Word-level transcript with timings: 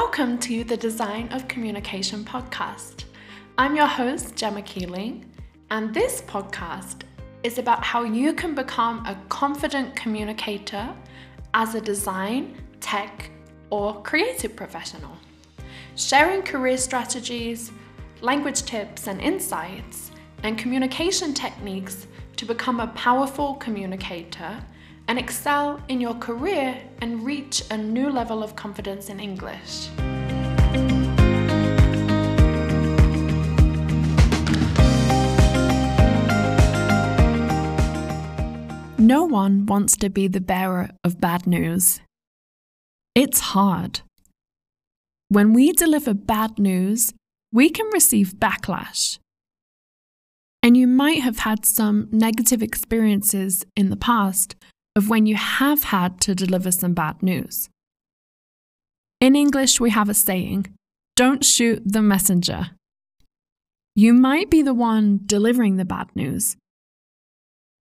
Welcome 0.00 0.38
to 0.38 0.62
the 0.62 0.76
Design 0.76 1.28
of 1.32 1.48
Communication 1.48 2.24
podcast. 2.24 3.02
I'm 3.58 3.74
your 3.74 3.88
host, 3.88 4.36
Gemma 4.36 4.62
Keeling, 4.62 5.24
and 5.72 5.92
this 5.92 6.22
podcast 6.22 7.02
is 7.42 7.58
about 7.58 7.82
how 7.82 8.04
you 8.04 8.32
can 8.32 8.54
become 8.54 9.04
a 9.06 9.18
confident 9.28 9.96
communicator 9.96 10.88
as 11.52 11.74
a 11.74 11.80
design, 11.80 12.56
tech, 12.78 13.28
or 13.70 14.00
creative 14.02 14.54
professional. 14.54 15.16
Sharing 15.96 16.42
career 16.42 16.78
strategies, 16.78 17.72
language 18.20 18.62
tips 18.62 19.08
and 19.08 19.20
insights, 19.20 20.12
and 20.44 20.56
communication 20.56 21.34
techniques 21.34 22.06
to 22.36 22.46
become 22.46 22.78
a 22.78 22.86
powerful 22.88 23.54
communicator 23.54 24.64
and 25.08 25.18
excel 25.18 25.82
in 25.88 26.00
your 26.00 26.14
career 26.14 26.78
and 27.00 27.24
reach 27.24 27.62
a 27.70 27.76
new 27.76 28.10
level 28.10 28.42
of 28.42 28.54
confidence 28.54 29.08
in 29.08 29.18
English. 29.18 29.88
No 38.98 39.24
one 39.24 39.64
wants 39.64 39.96
to 39.96 40.10
be 40.10 40.28
the 40.28 40.40
bearer 40.40 40.90
of 41.02 41.20
bad 41.20 41.46
news. 41.46 42.00
It's 43.14 43.40
hard. 43.40 44.02
When 45.30 45.54
we 45.54 45.72
deliver 45.72 46.12
bad 46.12 46.58
news, 46.58 47.14
we 47.50 47.70
can 47.70 47.86
receive 47.92 48.34
backlash. 48.34 49.18
And 50.62 50.76
you 50.76 50.86
might 50.86 51.22
have 51.22 51.38
had 51.38 51.64
some 51.64 52.08
negative 52.12 52.62
experiences 52.62 53.64
in 53.74 53.88
the 53.88 53.96
past 53.96 54.56
of 54.98 55.08
when 55.08 55.24
you 55.24 55.36
have 55.36 55.84
had 55.84 56.20
to 56.20 56.34
deliver 56.34 56.70
some 56.70 56.92
bad 56.92 57.22
news. 57.22 57.70
In 59.20 59.34
English, 59.34 59.80
we 59.80 59.90
have 59.90 60.10
a 60.10 60.14
saying 60.14 60.66
don't 61.16 61.44
shoot 61.44 61.82
the 61.84 62.02
messenger. 62.02 62.70
You 63.96 64.12
might 64.12 64.50
be 64.50 64.62
the 64.62 64.74
one 64.74 65.20
delivering 65.26 65.76
the 65.76 65.84
bad 65.84 66.08
news, 66.14 66.56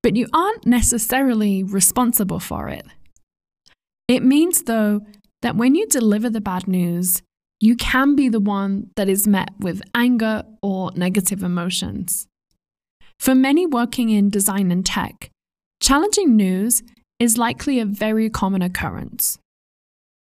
but 0.02 0.16
you 0.16 0.28
aren't 0.34 0.66
necessarily 0.66 1.62
responsible 1.62 2.40
for 2.40 2.70
it. 2.70 2.88
It 4.08 4.24
means, 4.24 4.64
though, 4.64 5.02
that 5.44 5.56
when 5.56 5.76
you 5.76 5.86
deliver 5.86 6.30
the 6.32 6.42
bad 6.42 6.68
news, 6.68 7.22
you 7.60 7.76
can 7.76 8.16
be 8.16 8.30
the 8.30 8.40
one 8.40 8.90
that 8.96 9.10
is 9.10 9.28
met 9.28 9.50
with 9.60 9.82
anger 9.94 10.44
or 10.64 10.92
negative 10.96 11.44
emotions. 11.44 12.28
For 13.20 13.36
many 13.36 13.66
working 13.66 14.10
in 14.10 14.30
design 14.30 14.72
and 14.72 14.86
tech, 14.86 15.30
challenging 15.80 16.36
news 16.36 16.82
is 17.20 17.38
likely 17.38 17.80
a 17.80 17.86
very 17.86 18.30
common 18.30 18.62
occurrence. 18.62 19.40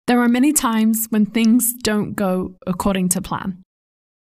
There 0.08 0.20
are 0.20 0.28
many 0.28 0.52
times 0.52 1.08
when 1.09 1.25
things 1.25 1.73
don't 1.73 2.14
go 2.14 2.56
according 2.67 3.09
to 3.09 3.22
plan. 3.22 3.61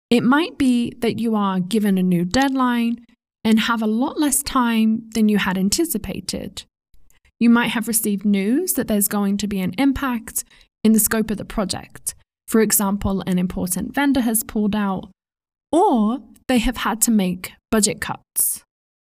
It 0.09 0.23
might 0.23 0.59
be 0.59 0.93
that 0.99 1.19
you 1.19 1.35
are 1.35 1.61
given 1.61 1.99
a 1.99 2.03
new 2.03 2.25
deadline 2.25 3.05
and 3.45 3.61
have 3.61 3.83
a 3.83 3.87
lot 3.87 4.21
less 4.21 4.43
time 4.43 5.09
than 5.15 5.29
you 5.29 5.39
had 5.39 5.57
anticipated. 5.57 6.65
You 7.39 7.49
might 7.49 7.69
have 7.69 7.89
received 7.89 8.25
news 8.25 8.75
that 8.75 8.87
there's 8.87 9.09
going 9.09 9.39
to 9.39 9.49
be 9.49 9.61
an 9.61 9.73
impact 9.79 10.45
in 10.85 10.93
the 10.93 11.01
scope 11.01 11.31
of 11.31 11.39
the 11.39 11.45
project. 11.45 12.15
For 12.47 12.61
example, 12.61 13.23
an 13.27 13.39
important 13.39 13.95
vendor 13.95 14.21
has 14.21 14.45
pulled 14.45 14.77
out, 14.77 15.11
or 15.73 16.19
they 16.49 16.59
have 16.59 16.79
had 16.79 17.01
to 17.03 17.11
make 17.11 17.53
budget 17.71 18.01
cuts. 18.01 18.63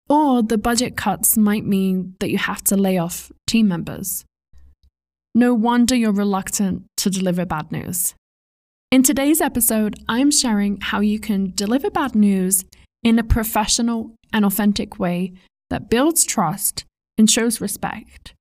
Or 0.07 0.43
the 0.43 0.57
budget 0.57 0.95
cuts 0.95 1.35
might 1.35 1.65
mean 1.65 2.15
that 2.19 2.29
you 2.29 2.37
have 2.37 2.63
to 2.65 2.77
lay 2.77 2.97
off 2.97 3.31
team 3.47 3.67
members. 3.67 4.23
No 5.33 5.53
wonder 5.53 5.95
you're 5.95 6.11
reluctant 6.11 6.85
to 6.97 7.09
deliver 7.09 7.45
bad 7.45 7.71
news. 7.71 8.13
In 8.91 9.03
today's 9.03 9.41
episode, 9.41 9.95
I'm 10.07 10.31
sharing 10.31 10.79
how 10.79 10.99
you 10.99 11.19
can 11.19 11.51
deliver 11.55 11.89
bad 11.89 12.15
news 12.15 12.63
in 13.03 13.19
a 13.19 13.23
professional 13.23 14.15
and 14.31 14.45
authentic 14.45 14.99
way 14.99 15.33
that 15.69 15.89
builds 15.89 16.23
trust 16.23 16.85
and 17.17 17.29
shows 17.29 17.59
respect, 17.59 18.33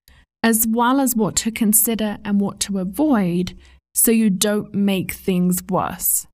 as 0.43 0.67
well 0.69 1.01
as 1.01 1.17
what 1.17 1.35
to 1.37 1.51
consider 1.51 2.19
and 2.25 2.41
what 2.41 2.61
to 2.61 2.79
avoid 2.79 3.57
so 3.95 4.11
you 4.11 4.29
don't 4.29 4.75
make 4.75 5.13
things 5.13 5.63
worse. 5.69 6.27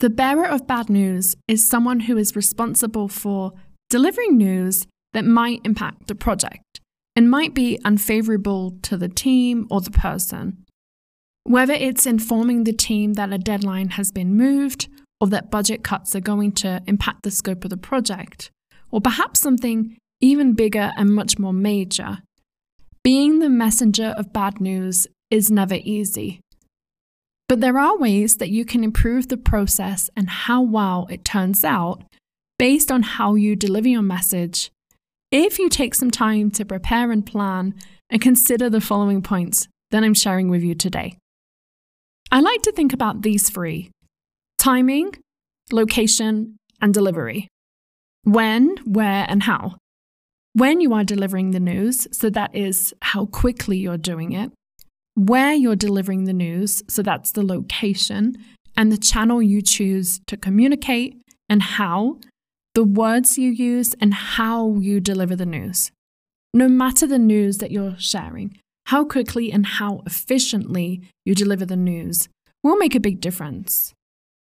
The 0.00 0.10
bearer 0.10 0.46
of 0.46 0.66
bad 0.66 0.88
news 0.90 1.36
is 1.46 1.68
someone 1.68 2.00
who 2.00 2.16
is 2.16 2.36
responsible 2.36 3.08
for 3.08 3.52
delivering 3.88 4.36
news 4.36 4.86
that 5.12 5.24
might 5.24 5.60
impact 5.64 6.06
the 6.06 6.14
project 6.14 6.80
and 7.14 7.30
might 7.30 7.54
be 7.54 7.78
unfavorable 7.84 8.76
to 8.82 8.96
the 8.96 9.08
team 9.08 9.66
or 9.70 9.80
the 9.80 9.90
person. 9.90 10.64
Whether 11.44 11.74
it's 11.74 12.06
informing 12.06 12.64
the 12.64 12.72
team 12.72 13.14
that 13.14 13.32
a 13.32 13.38
deadline 13.38 13.90
has 13.90 14.10
been 14.10 14.34
moved 14.36 14.88
or 15.20 15.28
that 15.28 15.50
budget 15.50 15.82
cuts 15.82 16.14
are 16.14 16.20
going 16.20 16.52
to 16.52 16.82
impact 16.86 17.22
the 17.22 17.30
scope 17.30 17.64
of 17.64 17.70
the 17.70 17.76
project, 17.76 18.50
or 18.90 19.00
perhaps 19.00 19.40
something 19.40 19.96
even 20.20 20.52
bigger 20.52 20.92
and 20.96 21.14
much 21.14 21.38
more 21.38 21.52
major. 21.52 22.18
Being 23.02 23.38
the 23.38 23.48
messenger 23.48 24.14
of 24.18 24.32
bad 24.32 24.60
news 24.60 25.06
is 25.30 25.50
never 25.50 25.78
easy. 25.82 26.40
But 27.48 27.60
there 27.60 27.78
are 27.78 27.96
ways 27.96 28.38
that 28.38 28.50
you 28.50 28.64
can 28.64 28.82
improve 28.82 29.28
the 29.28 29.36
process 29.36 30.10
and 30.16 30.28
how 30.28 30.60
well 30.62 31.06
it 31.10 31.24
turns 31.24 31.64
out 31.64 32.02
based 32.58 32.90
on 32.90 33.02
how 33.02 33.34
you 33.34 33.56
deliver 33.56 33.88
your 33.88 34.02
message 34.02 34.70
if 35.30 35.58
you 35.58 35.68
take 35.68 35.94
some 35.94 36.10
time 36.10 36.50
to 36.52 36.64
prepare 36.64 37.10
and 37.10 37.26
plan 37.26 37.74
and 38.10 38.20
consider 38.20 38.70
the 38.70 38.80
following 38.80 39.22
points 39.22 39.68
that 39.90 40.04
I'm 40.04 40.14
sharing 40.14 40.48
with 40.48 40.62
you 40.62 40.74
today. 40.74 41.18
I 42.30 42.40
like 42.40 42.62
to 42.62 42.72
think 42.72 42.92
about 42.92 43.22
these 43.22 43.50
three 43.50 43.90
timing, 44.58 45.12
location, 45.70 46.56
and 46.80 46.92
delivery. 46.92 47.48
When, 48.24 48.76
where, 48.84 49.24
and 49.28 49.42
how. 49.44 49.76
When 50.54 50.80
you 50.80 50.94
are 50.94 51.04
delivering 51.04 51.50
the 51.50 51.60
news, 51.60 52.08
so 52.12 52.30
that 52.30 52.54
is 52.54 52.94
how 53.02 53.26
quickly 53.26 53.78
you're 53.78 53.98
doing 53.98 54.32
it. 54.32 54.50
Where 55.14 55.52
you're 55.52 55.76
delivering 55.76 56.24
the 56.24 56.32
news, 56.32 56.82
so 56.88 57.02
that's 57.02 57.32
the 57.32 57.44
location 57.44 58.36
and 58.76 58.90
the 58.90 58.98
channel 58.98 59.40
you 59.40 59.62
choose 59.62 60.20
to 60.26 60.36
communicate, 60.36 61.20
and 61.48 61.62
how, 61.62 62.18
the 62.76 62.84
words 62.84 63.38
you 63.38 63.50
use, 63.50 63.94
and 64.02 64.12
how 64.12 64.74
you 64.74 65.00
deliver 65.00 65.34
the 65.34 65.46
news. 65.46 65.90
No 66.52 66.68
matter 66.68 67.06
the 67.06 67.18
news 67.18 67.56
that 67.56 67.70
you're 67.70 67.96
sharing, 67.98 68.58
how 68.84 69.02
quickly 69.06 69.50
and 69.50 69.64
how 69.64 70.02
efficiently 70.04 71.00
you 71.24 71.34
deliver 71.34 71.64
the 71.64 71.74
news 71.74 72.28
will 72.62 72.76
make 72.76 72.94
a 72.94 73.00
big 73.00 73.18
difference. 73.18 73.94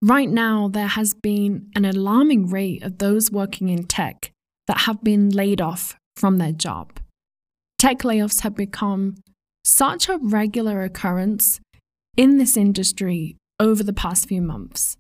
Right 0.02 0.28
now, 0.28 0.68
there 0.68 0.88
has 0.88 1.14
been 1.14 1.70
an 1.74 1.86
alarming 1.86 2.50
rate 2.50 2.82
of 2.82 2.98
those 2.98 3.30
working 3.30 3.70
in 3.70 3.84
tech 3.84 4.30
that 4.66 4.82
have 4.82 5.02
been 5.02 5.30
laid 5.30 5.62
off 5.62 5.96
from 6.14 6.36
their 6.36 6.52
job. 6.52 7.00
Tech 7.78 8.00
layoffs 8.00 8.42
have 8.42 8.54
become 8.54 9.14
such 9.64 10.10
a 10.10 10.18
regular 10.18 10.82
occurrence 10.82 11.58
in 12.18 12.36
this 12.36 12.54
industry 12.54 13.38
over 13.58 13.82
the 13.82 13.94
past 13.94 14.28
few 14.28 14.42
months. 14.42 14.98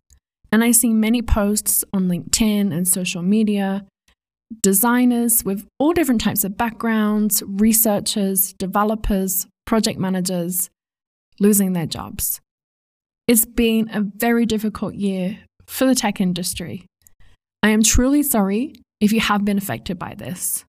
And 0.52 0.64
I 0.64 0.72
see 0.72 0.92
many 0.92 1.22
posts 1.22 1.84
on 1.92 2.08
LinkedIn 2.08 2.72
and 2.72 2.86
social 2.86 3.22
media, 3.22 3.86
designers 4.62 5.44
with 5.44 5.66
all 5.78 5.92
different 5.92 6.20
types 6.20 6.42
of 6.42 6.56
backgrounds, 6.56 7.42
researchers, 7.46 8.52
developers, 8.54 9.46
project 9.64 9.98
managers 9.98 10.68
losing 11.38 11.72
their 11.72 11.86
jobs. 11.86 12.40
It's 13.28 13.44
been 13.44 13.88
a 13.92 14.00
very 14.00 14.44
difficult 14.44 14.94
year 14.94 15.38
for 15.68 15.86
the 15.86 15.94
tech 15.94 16.20
industry. 16.20 16.84
I 17.62 17.68
am 17.70 17.82
truly 17.82 18.24
sorry 18.24 18.74
if 19.00 19.12
you 19.12 19.20
have 19.20 19.44
been 19.44 19.58
affected 19.58 19.98
by 19.98 20.14
this. 20.14 20.64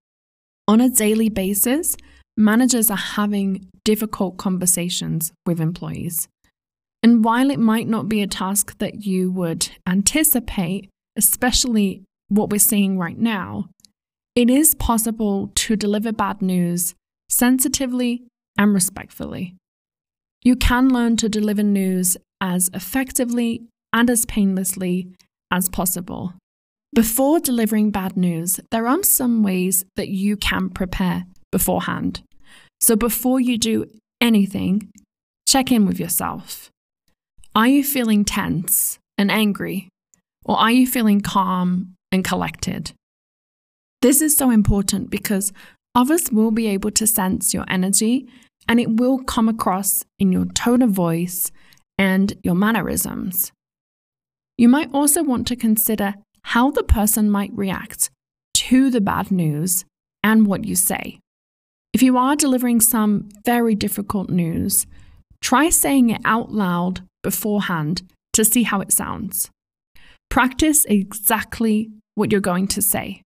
On 0.68 0.80
a 0.80 0.90
daily 0.90 1.30
basis, 1.30 1.98
managers 2.38 2.92
are 2.92 2.98
having 2.98 3.68
difficult 3.84 4.38
conversations 4.38 5.32
with 5.46 5.60
employees. 5.60 6.28
And 7.04 7.24
while 7.24 7.50
it 7.50 7.60
might 7.60 7.88
not 7.88 8.08
be 8.08 8.22
a 8.22 8.28
task 8.28 8.78
that 8.78 9.06
you 9.06 9.32
would 9.32 9.70
anticipate, 9.88 10.90
especially 11.16 12.04
what 12.30 12.50
we're 12.50 12.60
seeing 12.60 12.98
right 12.98 13.18
now, 13.18 13.70
it 14.36 14.50
is 14.50 14.76
possible 14.76 15.52
to 15.56 15.76
deliver 15.76 16.12
bad 16.12 16.42
news 16.42 16.96
sensitively 17.30 18.24
and 18.58 18.74
respectfully. 18.74 19.56
You 20.44 20.56
can 20.56 20.90
learn 20.90 21.18
to 21.18 21.30
deliver 21.30 21.64
news 21.64 22.18
as 22.40 22.70
effectively 22.74 23.64
and 23.94 24.10
as 24.10 24.26
painlessly 24.26 25.10
as 25.52 25.70
possible. 25.70 26.34
Before 26.94 27.40
delivering 27.40 27.92
bad 27.92 28.18
news, 28.18 28.60
there 28.72 28.88
are 28.88 29.04
some 29.04 29.44
ways 29.44 29.86
that 29.96 30.10
you 30.10 30.36
can 30.38 30.70
prepare 30.70 31.26
beforehand. 31.52 32.24
So 32.82 32.96
before 32.96 33.40
you 33.40 33.58
do 33.58 33.86
anything, 34.20 34.90
check 35.48 35.72
in 35.72 35.86
with 35.86 36.00
yourself. 36.00 36.71
Are 37.54 37.68
you 37.68 37.84
feeling 37.84 38.24
tense 38.24 38.98
and 39.18 39.30
angry? 39.30 39.90
Or 40.46 40.58
are 40.58 40.72
you 40.72 40.88
feeling 40.88 41.20
calm 41.20 41.96
and 42.10 42.24
collected? 42.24 42.94
This 44.02 44.22
is 44.22 44.38
so 44.38 44.52
important 44.52 45.10
because 45.10 45.52
others 45.94 46.32
will 46.32 46.52
be 46.52 46.68
able 46.68 46.92
to 46.92 47.06
sense 47.06 47.54
your 47.54 47.66
energy 47.68 48.30
and 48.70 48.80
it 48.80 48.96
will 48.96 49.20
come 49.20 49.50
across 49.50 50.06
in 50.18 50.32
your 50.32 50.46
tone 50.46 50.82
of 50.82 50.92
voice 50.92 51.52
and 51.98 52.34
your 52.42 52.56
mannerisms. 52.56 53.52
You 54.58 54.70
might 54.70 54.94
also 54.94 55.22
want 55.22 55.46
to 55.48 55.58
consider 55.58 56.16
how 56.44 56.72
the 56.72 56.84
person 56.84 57.30
might 57.30 57.52
react 57.54 58.10
to 58.54 58.90
the 58.90 59.02
bad 59.02 59.30
news 59.30 59.84
and 60.24 60.48
what 60.48 60.64
you 60.64 60.76
say. 60.76 61.20
If 61.92 62.02
you 62.02 62.18
are 62.18 62.38
delivering 62.38 62.80
some 62.80 63.28
very 63.44 63.76
difficult 63.76 64.30
news, 64.30 64.88
try 65.42 65.70
saying 65.70 66.12
it 66.12 66.22
out 66.24 66.54
loud 66.54 67.02
beforehand 67.24 68.04
to 68.34 68.46
see 68.46 68.64
how 68.64 68.82
it 68.82 68.92
sounds. 68.92 69.50
Practice 70.30 70.86
exactly 70.86 71.92
what 72.16 72.32
you're 72.32 72.42
going 72.42 72.68
to 72.68 72.82
say. 72.82 73.22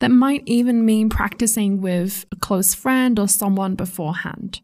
That 0.00 0.10
might 0.10 0.42
even 0.46 0.84
mean 0.84 1.08
practicing 1.08 1.80
with 1.80 2.26
a 2.30 2.36
close 2.36 2.74
friend 2.74 3.18
or 3.18 3.28
someone 3.28 3.74
beforehand. 3.74 4.60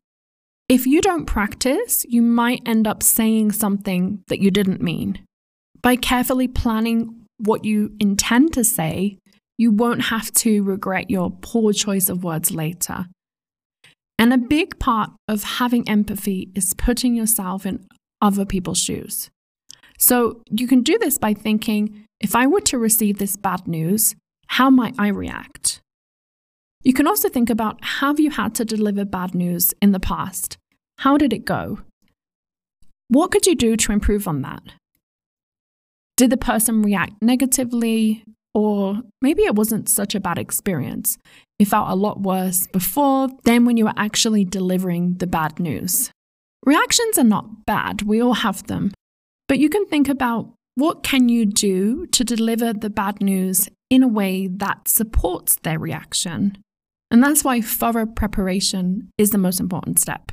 If 0.68 0.86
you 0.86 1.00
don't 1.00 1.26
practice, 1.26 2.04
you 2.08 2.22
might 2.22 2.62
end 2.66 2.86
up 2.86 3.02
saying 3.02 3.52
something 3.52 4.22
that 4.28 4.40
you 4.40 4.50
didn't 4.50 4.82
mean. 4.82 5.24
By 5.82 5.96
carefully 5.96 6.48
planning 6.48 7.26
what 7.38 7.64
you 7.64 7.94
intend 7.98 8.52
to 8.54 8.64
say, 8.64 9.18
you 9.58 9.70
won't 9.70 10.04
have 10.04 10.32
to 10.32 10.62
regret 10.62 11.10
your 11.10 11.30
poor 11.30 11.72
choice 11.72 12.08
of 12.08 12.24
words 12.24 12.50
later. 12.50 13.06
And 14.18 14.32
a 14.32 14.38
big 14.38 14.78
part 14.78 15.10
of 15.28 15.42
having 15.42 15.88
empathy 15.88 16.50
is 16.54 16.74
putting 16.74 17.14
yourself 17.14 17.66
in 17.66 17.86
other 18.22 18.46
people's 18.46 18.78
shoes. 18.78 19.30
So 19.98 20.40
you 20.50 20.66
can 20.66 20.82
do 20.82 20.96
this 20.98 21.18
by 21.18 21.34
thinking 21.34 22.06
if 22.20 22.34
I 22.34 22.46
were 22.46 22.60
to 22.62 22.78
receive 22.78 23.18
this 23.18 23.36
bad 23.36 23.68
news, 23.68 24.14
how 24.46 24.70
might 24.70 24.94
I 24.98 25.08
react? 25.08 25.80
You 26.82 26.92
can 26.92 27.06
also 27.06 27.28
think 27.28 27.50
about 27.50 27.84
have 27.84 28.18
you 28.18 28.30
had 28.30 28.54
to 28.56 28.64
deliver 28.64 29.04
bad 29.04 29.34
news 29.34 29.74
in 29.82 29.92
the 29.92 30.00
past? 30.00 30.56
How 30.98 31.16
did 31.16 31.32
it 31.32 31.44
go? 31.44 31.80
What 33.08 33.30
could 33.30 33.46
you 33.46 33.54
do 33.54 33.76
to 33.76 33.92
improve 33.92 34.26
on 34.26 34.42
that? 34.42 34.62
Did 36.16 36.30
the 36.30 36.36
person 36.36 36.82
react 36.82 37.20
negatively? 37.20 38.24
Or 38.54 39.00
maybe 39.20 39.42
it 39.42 39.54
wasn't 39.54 39.88
such 39.88 40.14
a 40.14 40.20
bad 40.20 40.38
experience. 40.38 41.18
It 41.58 41.68
felt 41.68 41.88
a 41.88 41.94
lot 41.94 42.20
worse 42.20 42.66
before 42.66 43.28
than 43.44 43.64
when 43.64 43.76
you 43.76 43.84
were 43.84 43.94
actually 43.96 44.44
delivering 44.44 45.14
the 45.14 45.26
bad 45.26 45.58
news. 45.58 46.10
Reactions 46.64 47.18
are 47.18 47.24
not 47.24 47.66
bad, 47.66 48.02
we 48.02 48.22
all 48.22 48.34
have 48.34 48.66
them. 48.66 48.92
But 49.48 49.58
you 49.58 49.68
can 49.68 49.86
think 49.86 50.08
about 50.08 50.52
what 50.74 51.02
can 51.02 51.28
you 51.28 51.44
do 51.44 52.06
to 52.06 52.24
deliver 52.24 52.72
the 52.72 52.90
bad 52.90 53.20
news 53.20 53.68
in 53.90 54.02
a 54.02 54.08
way 54.08 54.46
that 54.46 54.88
supports 54.88 55.56
their 55.56 55.78
reaction? 55.78 56.56
And 57.10 57.22
that's 57.22 57.44
why 57.44 57.60
thorough 57.60 58.06
preparation 58.06 59.10
is 59.18 59.30
the 59.30 59.38
most 59.38 59.60
important 59.60 59.98
step. 59.98 60.32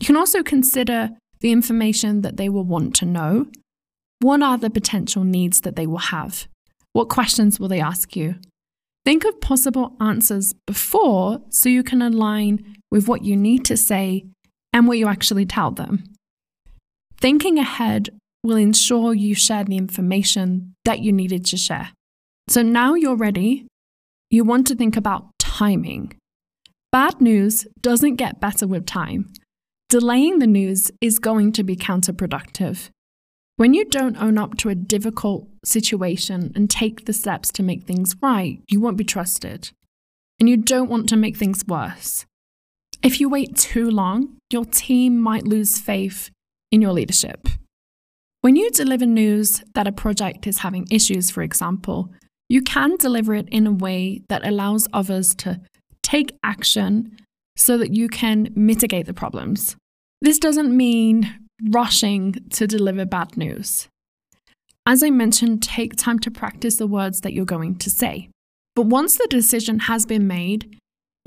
You 0.00 0.06
can 0.06 0.16
also 0.16 0.42
consider 0.42 1.10
the 1.40 1.52
information 1.52 2.22
that 2.22 2.36
they 2.36 2.48
will 2.48 2.64
want 2.64 2.94
to 2.96 3.06
know. 3.06 3.46
What 4.20 4.42
are 4.42 4.58
the 4.58 4.70
potential 4.70 5.22
needs 5.22 5.60
that 5.60 5.76
they 5.76 5.86
will 5.86 5.98
have? 5.98 6.48
What 6.92 7.08
questions 7.08 7.60
will 7.60 7.68
they 7.68 7.80
ask 7.80 8.16
you? 8.16 8.36
Think 9.04 9.24
of 9.24 9.40
possible 9.40 9.96
answers 10.00 10.54
before 10.66 11.40
so 11.50 11.68
you 11.68 11.84
can 11.84 12.02
align 12.02 12.76
with 12.90 13.06
what 13.06 13.22
you 13.22 13.36
need 13.36 13.64
to 13.66 13.76
say 13.76 14.24
and 14.72 14.86
what 14.86 14.98
you 14.98 15.08
actually 15.08 15.46
tell 15.46 15.70
them. 15.70 16.04
Thinking 17.20 17.58
ahead 17.58 18.10
will 18.42 18.56
ensure 18.56 19.14
you 19.14 19.34
share 19.34 19.64
the 19.64 19.76
information 19.76 20.74
that 20.84 21.00
you 21.00 21.12
needed 21.12 21.44
to 21.46 21.56
share. 21.56 21.90
So 22.48 22.62
now 22.62 22.94
you're 22.94 23.16
ready, 23.16 23.66
you 24.30 24.44
want 24.44 24.66
to 24.68 24.74
think 24.74 24.96
about 24.96 25.26
timing. 25.38 26.14
Bad 26.92 27.20
news 27.20 27.66
doesn't 27.80 28.16
get 28.16 28.40
better 28.40 28.66
with 28.66 28.86
time. 28.86 29.32
Delaying 29.88 30.38
the 30.38 30.46
news 30.46 30.90
is 31.00 31.18
going 31.18 31.52
to 31.52 31.62
be 31.62 31.76
counterproductive. 31.76 32.90
When 33.56 33.74
you 33.74 33.84
don't 33.84 34.16
own 34.16 34.38
up 34.38 34.56
to 34.58 34.68
a 34.68 34.74
difficult 34.74 35.48
situation 35.64 36.52
and 36.54 36.70
take 36.70 37.06
the 37.06 37.12
steps 37.12 37.50
to 37.52 37.62
make 37.62 37.82
things 37.84 38.14
right, 38.22 38.60
you 38.68 38.80
won't 38.80 38.96
be 38.96 39.04
trusted. 39.04 39.70
And 40.38 40.48
you 40.48 40.56
don't 40.56 40.88
want 40.88 41.08
to 41.08 41.16
make 41.16 41.36
things 41.36 41.64
worse. 41.66 42.24
If 43.08 43.20
you 43.22 43.30
wait 43.30 43.56
too 43.56 43.90
long, 43.90 44.36
your 44.52 44.66
team 44.66 45.18
might 45.18 45.44
lose 45.44 45.78
faith 45.78 46.28
in 46.70 46.82
your 46.82 46.92
leadership. 46.92 47.48
When 48.42 48.54
you 48.54 48.70
deliver 48.70 49.06
news 49.06 49.64
that 49.72 49.86
a 49.86 49.92
project 49.92 50.46
is 50.46 50.58
having 50.58 50.86
issues, 50.90 51.30
for 51.30 51.42
example, 51.42 52.12
you 52.50 52.60
can 52.60 52.96
deliver 52.96 53.32
it 53.34 53.48
in 53.48 53.66
a 53.66 53.72
way 53.72 54.20
that 54.28 54.46
allows 54.46 54.86
others 54.92 55.34
to 55.36 55.58
take 56.02 56.36
action 56.44 57.16
so 57.56 57.78
that 57.78 57.94
you 57.94 58.10
can 58.10 58.50
mitigate 58.54 59.06
the 59.06 59.14
problems. 59.14 59.74
This 60.20 60.38
doesn't 60.38 60.76
mean 60.76 61.34
rushing 61.70 62.34
to 62.50 62.66
deliver 62.66 63.06
bad 63.06 63.38
news. 63.38 63.88
As 64.84 65.02
I 65.02 65.08
mentioned, 65.08 65.62
take 65.62 65.96
time 65.96 66.18
to 66.18 66.30
practice 66.30 66.76
the 66.76 66.86
words 66.86 67.22
that 67.22 67.32
you're 67.32 67.46
going 67.46 67.76
to 67.76 67.88
say. 67.88 68.28
But 68.76 68.84
once 68.84 69.16
the 69.16 69.28
decision 69.30 69.78
has 69.78 70.04
been 70.04 70.26
made, 70.26 70.78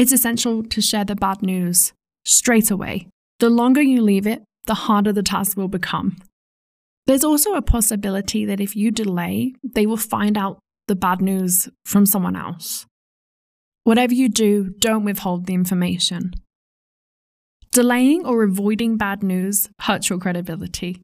it's 0.02 0.12
essential 0.12 0.64
to 0.64 0.82
share 0.82 1.06
the 1.06 1.16
bad 1.16 1.44
news 1.44 1.94
straight 2.26 2.72
away. 2.72 3.08
The 3.40 3.52
longer 3.52 3.84
you 3.84 4.02
leave 4.02 4.26
it, 4.26 4.42
the 4.66 4.74
harder 4.74 5.14
the 5.14 5.22
task 5.22 5.56
will 5.56 5.68
become. 5.68 6.18
There's 7.06 7.24
also 7.24 7.54
a 7.54 7.62
possibility 7.62 8.44
that 8.46 8.60
if 8.60 8.76
you 8.76 8.90
delay, 8.90 9.54
they 9.64 9.86
will 9.86 9.98
find 9.98 10.40
out 10.40 10.58
the 10.88 10.96
bad 10.96 11.22
news 11.22 11.70
from 11.86 12.08
someone 12.08 12.36
else. 12.36 12.88
Whatever 13.84 14.16
you 14.16 14.28
do, 14.28 14.74
don't 14.80 15.06
withhold 15.06 15.46
the 15.46 15.54
information. 15.54 16.32
Delaying 17.72 18.26
or 18.26 18.42
avoiding 18.42 18.98
bad 18.98 19.22
news 19.22 19.70
hurts 19.82 20.10
your 20.10 20.18
credibility. 20.18 21.00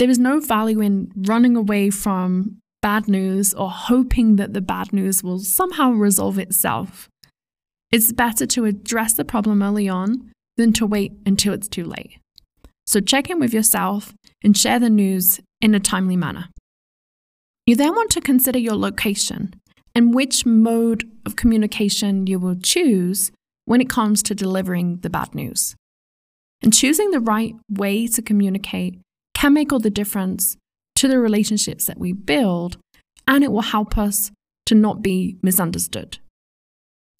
There 0.00 0.10
is 0.10 0.18
no 0.18 0.40
value 0.40 0.80
in 0.80 1.12
running 1.14 1.54
away 1.54 1.90
from 1.90 2.58
bad 2.82 3.06
news 3.06 3.54
or 3.54 3.70
hoping 3.70 4.36
that 4.36 4.54
the 4.54 4.60
bad 4.60 4.92
news 4.92 5.22
will 5.22 5.38
somehow 5.38 5.92
resolve 5.92 6.36
itself. 6.36 7.08
It's 7.92 8.12
better 8.12 8.46
to 8.46 8.64
address 8.66 9.14
the 9.14 9.24
problem 9.24 9.62
early 9.62 9.88
on 9.88 10.30
than 10.56 10.72
to 10.74 10.86
wait 10.86 11.12
until 11.26 11.52
it's 11.52 11.68
too 11.68 11.84
late. 11.84 12.18
So 12.86 13.00
check 13.00 13.30
in 13.30 13.38
with 13.38 13.54
yourself 13.54 14.12
and 14.42 14.56
share 14.56 14.78
the 14.78 14.90
news 14.90 15.40
in 15.60 15.74
a 15.74 15.80
timely 15.80 16.16
manner. 16.16 16.48
You 17.66 17.76
then 17.76 17.94
want 17.94 18.10
to 18.12 18.20
consider 18.20 18.58
your 18.58 18.74
location 18.74 19.54
and 19.94 20.14
which 20.14 20.46
mode 20.46 21.10
of 21.26 21.36
communication 21.36 22.26
you 22.26 22.38
will 22.38 22.56
choose 22.56 23.32
when 23.64 23.80
it 23.80 23.88
comes 23.88 24.22
to 24.24 24.34
delivering 24.34 24.98
the 24.98 25.10
bad 25.10 25.34
news. 25.34 25.74
And 26.62 26.72
choosing 26.72 27.10
the 27.10 27.20
right 27.20 27.54
way 27.68 28.06
to 28.08 28.22
communicate 28.22 29.00
can 29.34 29.52
make 29.52 29.72
all 29.72 29.78
the 29.78 29.90
difference 29.90 30.56
to 30.96 31.08
the 31.08 31.18
relationships 31.18 31.86
that 31.86 31.98
we 31.98 32.12
build, 32.12 32.76
and 33.26 33.42
it 33.42 33.52
will 33.52 33.62
help 33.62 33.96
us 33.96 34.30
to 34.66 34.74
not 34.74 35.00
be 35.00 35.38
misunderstood. 35.42 36.18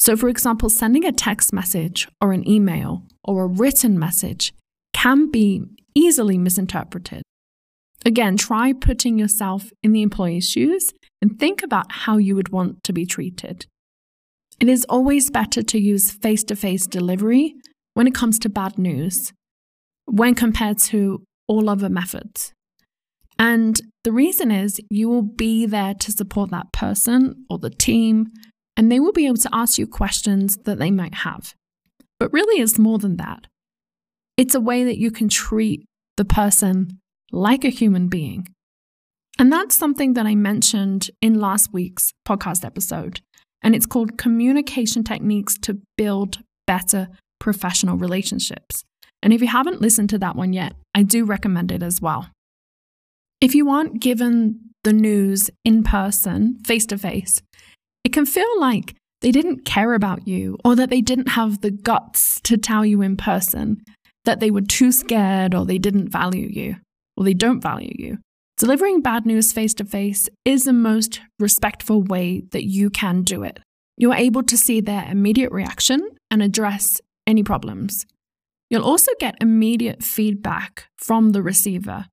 So, 0.01 0.17
for 0.17 0.31
example, 0.31 0.71
sending 0.71 1.05
a 1.05 1.13
text 1.13 1.53
message 1.53 2.09
or 2.23 2.33
an 2.33 2.49
email 2.49 3.05
or 3.23 3.45
a 3.45 3.47
written 3.47 3.99
message 3.99 4.55
can 4.95 5.31
be 5.31 5.63
easily 5.95 6.39
misinterpreted. 6.39 7.23
Again, 8.07 8.39
try 8.39 8.73
putting 8.73 9.19
yourself 9.19 9.71
in 9.83 9.93
the 9.93 10.01
employee's 10.01 10.49
shoes 10.49 10.91
and 11.21 11.39
think 11.39 11.63
about 11.63 11.93
how 11.93 12.17
you 12.17 12.35
would 12.35 12.49
want 12.49 12.83
to 12.85 12.95
be 12.95 13.05
treated. 13.05 13.67
It 14.59 14.71
is 14.71 14.87
always 14.89 15.31
better 15.31 15.63
to 15.63 15.79
use 15.79 16.11
face 16.11 16.45
to 16.45 16.57
face 16.57 16.87
delivery 16.87 17.55
when 17.93 18.07
it 18.07 18.15
comes 18.15 18.39
to 18.39 18.49
bad 18.49 18.79
news 18.79 19.35
when 20.07 20.35
compared 20.35 20.79
to 20.79 21.23
all 21.47 21.69
other 21.69 21.91
methods. 21.91 22.55
And 23.39 23.81
the 24.05 24.13
reason 24.13 24.51
is 24.51 24.81
you 24.91 25.09
will 25.09 25.23
be 25.23 25.67
there 25.67 25.95
to 25.95 26.13
support 26.13 26.51
that 26.51 26.73
person 26.73 27.45
or 27.49 27.59
the 27.59 27.71
team, 27.71 28.29
and 28.77 28.91
they 28.91 29.01
will 29.01 29.13
be 29.13 29.27
able 29.27 29.37
to 29.39 29.51
ask 29.53 29.79
you 29.79 29.87
questions 29.87 30.59
that 30.65 30.79
they 30.79 30.91
might 30.91 31.15
have. 31.15 31.55
But 32.19 32.33
really, 32.33 32.61
it's 32.61 32.79
more 32.79 32.99
than 32.99 33.17
that. 33.17 33.47
It's 34.37 34.55
a 34.55 34.61
way 34.61 34.85
that 34.85 34.99
you 34.99 35.11
can 35.11 35.29
treat 35.29 35.85
the 36.17 36.25
person 36.25 37.01
like 37.33 37.65
a 37.65 37.71
human 37.71 38.09
being. 38.09 38.49
And 39.39 39.53
that's 39.53 39.77
something 39.77 40.15
that 40.15 40.27
I 40.27 40.35
mentioned 40.35 41.11
in 41.23 41.41
last 41.41 41.73
week's 41.73 42.13
podcast 42.27 42.65
episode 42.65 43.21
and 43.63 43.75
it's 43.75 43.87
called 43.87 44.19
Communication 44.19 45.05
Techniques 45.05 45.59
to 45.59 45.81
Build 45.97 46.39
Better 46.67 47.09
Professional 47.39 47.97
Relationships. 47.97 48.85
And 49.23 49.33
if 49.33 49.41
you 49.41 49.49
haven't 49.49 49.83
listened 49.83 50.11
to 50.11 50.19
that 50.19 50.37
one 50.37 50.53
yet, 50.53 50.75
I 50.95 51.03
do 51.03 51.25
recommend 51.25 51.71
it 51.71 51.83
as 51.83 52.01
well. 52.01 52.31
If 53.41 53.55
you 53.55 53.71
aren't 53.71 54.01
given 54.01 54.61
the 54.83 54.93
news 54.93 55.51
in 55.65 55.83
person, 55.83 56.59
face 56.65 56.87
to 56.87 56.99
face, 56.99 57.43
it 58.05 58.13
can 58.13 58.27
feel 58.27 58.61
like 58.61 58.95
they 59.21 59.31
didn't 59.31 59.65
care 59.65 59.95
about 59.95 60.27
you 60.27 60.57
or 60.65 60.75
that 60.77 60.91
they 60.91 61.01
didn't 61.01 61.31
have 61.31 61.61
the 61.61 61.71
guts 61.71 62.41
to 62.43 62.57
tell 62.57 62.85
you 62.85 63.03
in 63.03 63.17
person, 63.17 63.83
that 64.25 64.41
they 64.41 64.51
were 64.51 64.63
too 64.63 64.93
scared 64.93 65.55
or 65.55 65.65
they 65.65 65.79
didn't 65.79 66.09
value 66.09 66.49
you 66.51 66.77
or 67.17 67.25
they 67.25 67.35
don't 67.35 67.61
value 67.61 67.95
you. 67.99 68.19
Delivering 68.57 69.01
bad 69.01 69.25
news 69.25 69.53
face 69.53 69.75
to 69.75 69.85
face 69.85 70.29
is 70.45 70.65
the 70.65 70.73
most 70.73 71.21
respectful 71.39 72.03
way 72.03 72.43
that 72.53 72.65
you 72.65 72.91
can 72.91 73.23
do 73.23 73.43
it. 73.43 73.61
You're 73.97 74.15
able 74.15 74.43
to 74.45 74.57
see 74.57 74.81
their 74.81 75.07
immediate 75.11 75.53
reaction 75.53 76.01
and 76.31 76.43
address 76.43 77.01
any 77.27 77.43
problems. 77.43 78.07
You'll 78.69 78.85
also 78.85 79.13
get 79.19 79.35
immediate 79.41 80.03
feedback 80.03 80.87
from 80.97 81.31
the 81.31 81.43
receiver. 81.43 82.07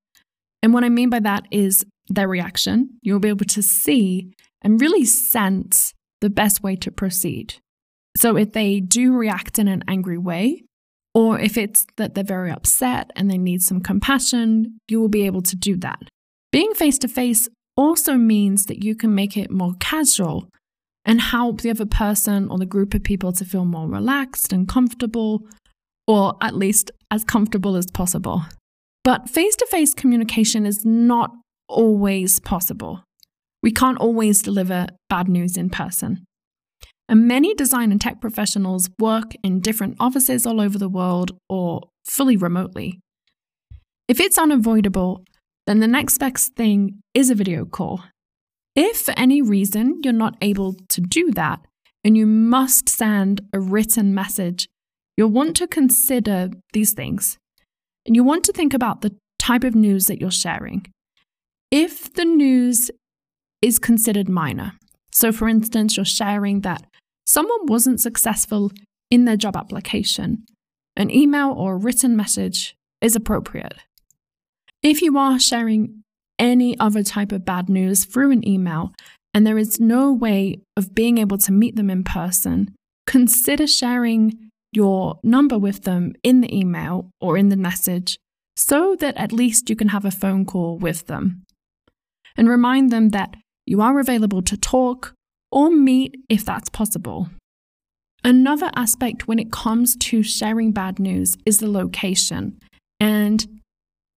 And 0.63 0.73
what 0.73 0.83
I 0.83 0.89
mean 0.89 1.09
by 1.09 1.19
that 1.19 1.45
is 1.51 1.85
their 2.09 2.27
reaction. 2.27 2.97
You'll 3.01 3.19
be 3.19 3.29
able 3.29 3.45
to 3.45 3.61
see 3.61 4.31
and 4.61 4.81
really 4.81 5.05
sense 5.05 5.93
the 6.21 6.29
best 6.29 6.63
way 6.63 6.75
to 6.77 6.91
proceed. 6.91 7.55
So 8.15 8.35
if 8.35 8.53
they 8.53 8.79
do 8.79 9.13
react 9.13 9.59
in 9.59 9.67
an 9.67 9.83
angry 9.87 10.17
way, 10.17 10.63
or 11.13 11.39
if 11.39 11.57
it's 11.57 11.85
that 11.97 12.15
they're 12.15 12.23
very 12.23 12.51
upset 12.51 13.11
and 13.15 13.29
they 13.29 13.37
need 13.37 13.61
some 13.61 13.81
compassion, 13.81 14.79
you 14.87 14.99
will 14.99 15.09
be 15.09 15.25
able 15.25 15.41
to 15.41 15.55
do 15.55 15.75
that. 15.77 15.99
Being 16.51 16.73
face 16.73 16.97
to 16.99 17.07
face 17.07 17.49
also 17.75 18.15
means 18.15 18.65
that 18.65 18.83
you 18.83 18.95
can 18.95 19.13
make 19.13 19.37
it 19.37 19.51
more 19.51 19.73
casual 19.79 20.49
and 21.05 21.21
help 21.21 21.61
the 21.61 21.69
other 21.69 21.85
person 21.85 22.49
or 22.49 22.57
the 22.57 22.65
group 22.65 22.93
of 22.93 23.03
people 23.03 23.31
to 23.31 23.45
feel 23.45 23.65
more 23.65 23.87
relaxed 23.87 24.51
and 24.51 24.67
comfortable, 24.67 25.41
or 26.05 26.35
at 26.41 26.55
least 26.55 26.91
as 27.11 27.23
comfortable 27.23 27.75
as 27.75 27.87
possible. 27.87 28.43
But 29.03 29.29
face 29.29 29.55
to 29.57 29.67
face 29.67 29.93
communication 29.93 30.65
is 30.65 30.85
not 30.85 31.31
always 31.67 32.39
possible. 32.39 33.03
We 33.63 33.71
can't 33.71 33.99
always 33.99 34.41
deliver 34.41 34.87
bad 35.09 35.27
news 35.27 35.57
in 35.57 35.69
person. 35.69 36.25
And 37.09 37.27
many 37.27 37.53
design 37.53 37.91
and 37.91 38.01
tech 38.01 38.19
professionals 38.19 38.89
work 38.99 39.33
in 39.43 39.61
different 39.61 39.97
offices 39.99 40.45
all 40.45 40.59
over 40.59 40.77
the 40.77 40.89
world 40.89 41.37
or 41.47 41.89
fully 42.05 42.35
remotely. 42.35 42.99
If 44.07 44.19
it's 44.19 44.37
unavoidable, 44.37 45.23
then 45.65 45.79
the 45.79 45.87
next 45.87 46.17
best 46.17 46.55
thing 46.55 47.01
is 47.13 47.29
a 47.29 47.35
video 47.35 47.65
call. 47.65 48.03
If 48.75 49.01
for 49.01 49.13
any 49.17 49.41
reason 49.41 50.01
you're 50.03 50.13
not 50.13 50.35
able 50.41 50.75
to 50.89 51.01
do 51.01 51.31
that 51.31 51.59
and 52.03 52.15
you 52.15 52.25
must 52.25 52.87
send 52.87 53.41
a 53.51 53.59
written 53.59 54.13
message, 54.13 54.67
you'll 55.17 55.29
want 55.29 55.57
to 55.57 55.67
consider 55.67 56.49
these 56.73 56.93
things. 56.93 57.37
And 58.05 58.15
you 58.15 58.23
want 58.23 58.43
to 58.45 58.53
think 58.53 58.73
about 58.73 59.01
the 59.01 59.15
type 59.39 59.63
of 59.63 59.75
news 59.75 60.07
that 60.07 60.21
you're 60.21 60.31
sharing. 60.31 60.85
If 61.71 62.13
the 62.13 62.23
news 62.23 62.89
is 63.61 63.77
considered 63.77 64.29
minor, 64.29 64.73
so 65.11 65.31
for 65.31 65.49
instance, 65.49 65.97
you're 65.97 66.05
sharing 66.05 66.61
that 66.61 66.85
someone 67.25 67.65
wasn't 67.65 67.99
successful 67.99 68.71
in 69.11 69.25
their 69.25 69.35
job 69.35 69.57
application, 69.57 70.45
an 70.95 71.11
email 71.11 71.51
or 71.51 71.77
written 71.77 72.15
message 72.15 72.75
is 73.01 73.15
appropriate. 73.15 73.73
If 74.81 75.01
you 75.01 75.17
are 75.17 75.39
sharing 75.39 76.03
any 76.39 76.77
other 76.79 77.03
type 77.03 77.31
of 77.31 77.43
bad 77.43 77.67
news 77.67 78.05
through 78.05 78.31
an 78.31 78.47
email 78.47 78.93
and 79.33 79.45
there 79.45 79.57
is 79.57 79.79
no 79.79 80.13
way 80.13 80.61
of 80.77 80.95
being 80.95 81.17
able 81.17 81.37
to 81.39 81.51
meet 81.51 81.75
them 81.75 81.89
in 81.89 82.03
person, 82.03 82.73
consider 83.05 83.67
sharing 83.67 84.49
your 84.71 85.19
number 85.23 85.57
with 85.57 85.83
them 85.83 86.13
in 86.23 86.41
the 86.41 86.55
email 86.55 87.09
or 87.19 87.37
in 87.37 87.49
the 87.49 87.57
message 87.57 88.17
so 88.55 88.95
that 88.95 89.17
at 89.17 89.31
least 89.31 89.69
you 89.69 89.75
can 89.75 89.89
have 89.89 90.05
a 90.05 90.11
phone 90.11 90.45
call 90.45 90.77
with 90.77 91.07
them. 91.07 91.43
And 92.37 92.47
remind 92.47 92.91
them 92.91 93.09
that 93.09 93.35
you 93.65 93.81
are 93.81 93.99
available 93.99 94.41
to 94.43 94.55
talk 94.55 95.13
or 95.51 95.69
meet 95.69 96.15
if 96.29 96.45
that's 96.45 96.69
possible. 96.69 97.29
Another 98.23 98.69
aspect 98.75 99.27
when 99.27 99.39
it 99.39 99.51
comes 99.51 99.95
to 99.95 100.23
sharing 100.23 100.71
bad 100.71 100.99
news 100.99 101.37
is 101.45 101.57
the 101.57 101.69
location 101.69 102.59
and 102.99 103.61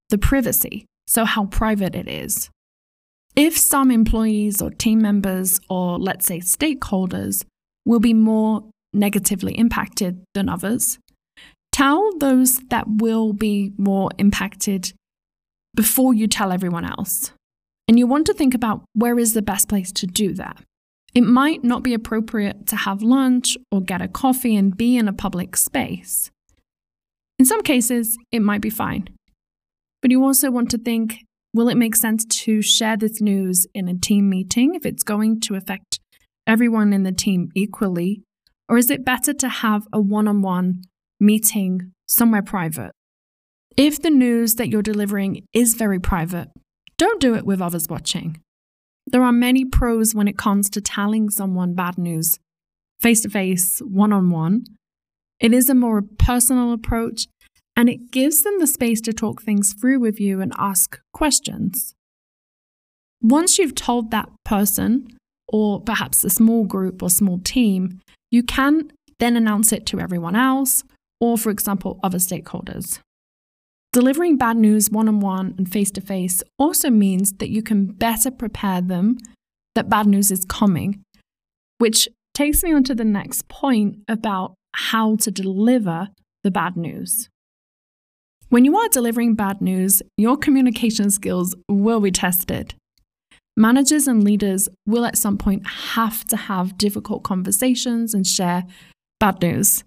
the 0.08 0.18
privacy, 0.18 0.86
so 1.06 1.24
how 1.24 1.46
private 1.46 1.94
it 1.94 2.08
is. 2.08 2.50
If 3.36 3.56
some 3.56 3.90
employees 3.90 4.60
or 4.60 4.70
team 4.70 5.00
members, 5.00 5.60
or 5.68 5.98
let's 5.98 6.26
say 6.26 6.40
stakeholders, 6.40 7.44
will 7.86 8.00
be 8.00 8.12
more 8.12 8.64
negatively 8.92 9.56
impacted 9.56 10.24
than 10.34 10.48
others, 10.48 10.98
tell 11.70 12.10
those 12.18 12.58
that 12.70 12.86
will 12.88 13.32
be 13.32 13.72
more 13.78 14.10
impacted 14.18 14.92
before 15.74 16.12
you 16.12 16.26
tell 16.26 16.50
everyone 16.50 16.84
else. 16.84 17.32
And 17.90 17.98
you 17.98 18.06
want 18.06 18.26
to 18.26 18.34
think 18.34 18.54
about 18.54 18.84
where 18.92 19.18
is 19.18 19.34
the 19.34 19.42
best 19.42 19.68
place 19.68 19.90
to 19.94 20.06
do 20.06 20.32
that. 20.34 20.62
It 21.12 21.22
might 21.22 21.64
not 21.64 21.82
be 21.82 21.92
appropriate 21.92 22.68
to 22.68 22.76
have 22.76 23.02
lunch 23.02 23.56
or 23.72 23.80
get 23.80 24.00
a 24.00 24.06
coffee 24.06 24.54
and 24.54 24.76
be 24.76 24.96
in 24.96 25.08
a 25.08 25.12
public 25.12 25.56
space. 25.56 26.30
In 27.40 27.44
some 27.44 27.62
cases, 27.62 28.16
it 28.30 28.42
might 28.42 28.60
be 28.60 28.70
fine. 28.70 29.08
But 30.02 30.12
you 30.12 30.22
also 30.22 30.52
want 30.52 30.70
to 30.70 30.78
think 30.78 31.24
will 31.52 31.68
it 31.68 31.76
make 31.76 31.96
sense 31.96 32.24
to 32.26 32.62
share 32.62 32.96
this 32.96 33.20
news 33.20 33.66
in 33.74 33.88
a 33.88 33.98
team 33.98 34.30
meeting 34.30 34.76
if 34.76 34.86
it's 34.86 35.02
going 35.02 35.40
to 35.40 35.56
affect 35.56 35.98
everyone 36.46 36.92
in 36.92 37.02
the 37.02 37.10
team 37.10 37.48
equally? 37.56 38.22
Or 38.68 38.78
is 38.78 38.88
it 38.88 39.04
better 39.04 39.32
to 39.34 39.48
have 39.48 39.88
a 39.92 40.00
one 40.00 40.28
on 40.28 40.42
one 40.42 40.82
meeting 41.18 41.90
somewhere 42.06 42.42
private? 42.42 42.92
If 43.76 44.00
the 44.00 44.10
news 44.10 44.54
that 44.54 44.68
you're 44.68 44.80
delivering 44.80 45.42
is 45.52 45.74
very 45.74 45.98
private, 45.98 46.50
don't 47.00 47.18
do 47.18 47.34
it 47.34 47.46
with 47.46 47.62
others 47.62 47.88
watching. 47.88 48.42
There 49.06 49.22
are 49.22 49.32
many 49.32 49.64
pros 49.64 50.14
when 50.14 50.28
it 50.28 50.36
comes 50.36 50.68
to 50.68 50.82
telling 50.82 51.30
someone 51.30 51.72
bad 51.72 51.96
news 51.96 52.38
face 53.00 53.22
to 53.22 53.30
face, 53.30 53.80
one 53.80 54.12
on 54.12 54.28
one. 54.28 54.64
It 55.40 55.54
is 55.54 55.70
a 55.70 55.74
more 55.74 56.02
personal 56.18 56.74
approach 56.74 57.26
and 57.74 57.88
it 57.88 58.10
gives 58.10 58.42
them 58.42 58.58
the 58.58 58.66
space 58.66 59.00
to 59.00 59.14
talk 59.14 59.40
things 59.40 59.72
through 59.72 59.98
with 59.98 60.20
you 60.20 60.42
and 60.42 60.52
ask 60.58 61.00
questions. 61.14 61.94
Once 63.22 63.58
you've 63.58 63.74
told 63.74 64.10
that 64.10 64.28
person, 64.44 65.08
or 65.48 65.80
perhaps 65.80 66.22
a 66.22 66.28
small 66.28 66.64
group 66.64 67.02
or 67.02 67.08
small 67.08 67.38
team, 67.38 68.00
you 68.30 68.42
can 68.42 68.90
then 69.18 69.38
announce 69.38 69.72
it 69.72 69.86
to 69.86 69.98
everyone 69.98 70.36
else, 70.36 70.84
or 71.18 71.38
for 71.38 71.48
example, 71.48 71.98
other 72.02 72.18
stakeholders. 72.18 72.98
Delivering 73.92 74.36
bad 74.36 74.56
news 74.56 74.88
one 74.88 75.08
on 75.08 75.18
one 75.18 75.52
and 75.58 75.68
face 75.68 75.90
to 75.92 76.00
face 76.00 76.44
also 76.60 76.90
means 76.90 77.32
that 77.34 77.50
you 77.50 77.60
can 77.60 77.86
better 77.86 78.30
prepare 78.30 78.80
them 78.80 79.18
that 79.74 79.88
bad 79.88 80.06
news 80.06 80.30
is 80.30 80.44
coming, 80.44 81.02
which 81.78 82.08
takes 82.32 82.62
me 82.62 82.72
on 82.72 82.84
to 82.84 82.94
the 82.94 83.04
next 83.04 83.48
point 83.48 83.96
about 84.06 84.54
how 84.74 85.16
to 85.16 85.32
deliver 85.32 86.08
the 86.44 86.52
bad 86.52 86.76
news. 86.76 87.28
When 88.48 88.64
you 88.64 88.76
are 88.76 88.88
delivering 88.88 89.34
bad 89.34 89.60
news, 89.60 90.02
your 90.16 90.36
communication 90.36 91.10
skills 91.10 91.56
will 91.68 92.00
be 92.00 92.12
tested. 92.12 92.74
Managers 93.56 94.06
and 94.06 94.22
leaders 94.22 94.68
will 94.86 95.04
at 95.04 95.18
some 95.18 95.36
point 95.36 95.66
have 95.66 96.24
to 96.26 96.36
have 96.36 96.78
difficult 96.78 97.24
conversations 97.24 98.14
and 98.14 98.24
share 98.24 98.64
bad 99.18 99.42
news 99.42 99.82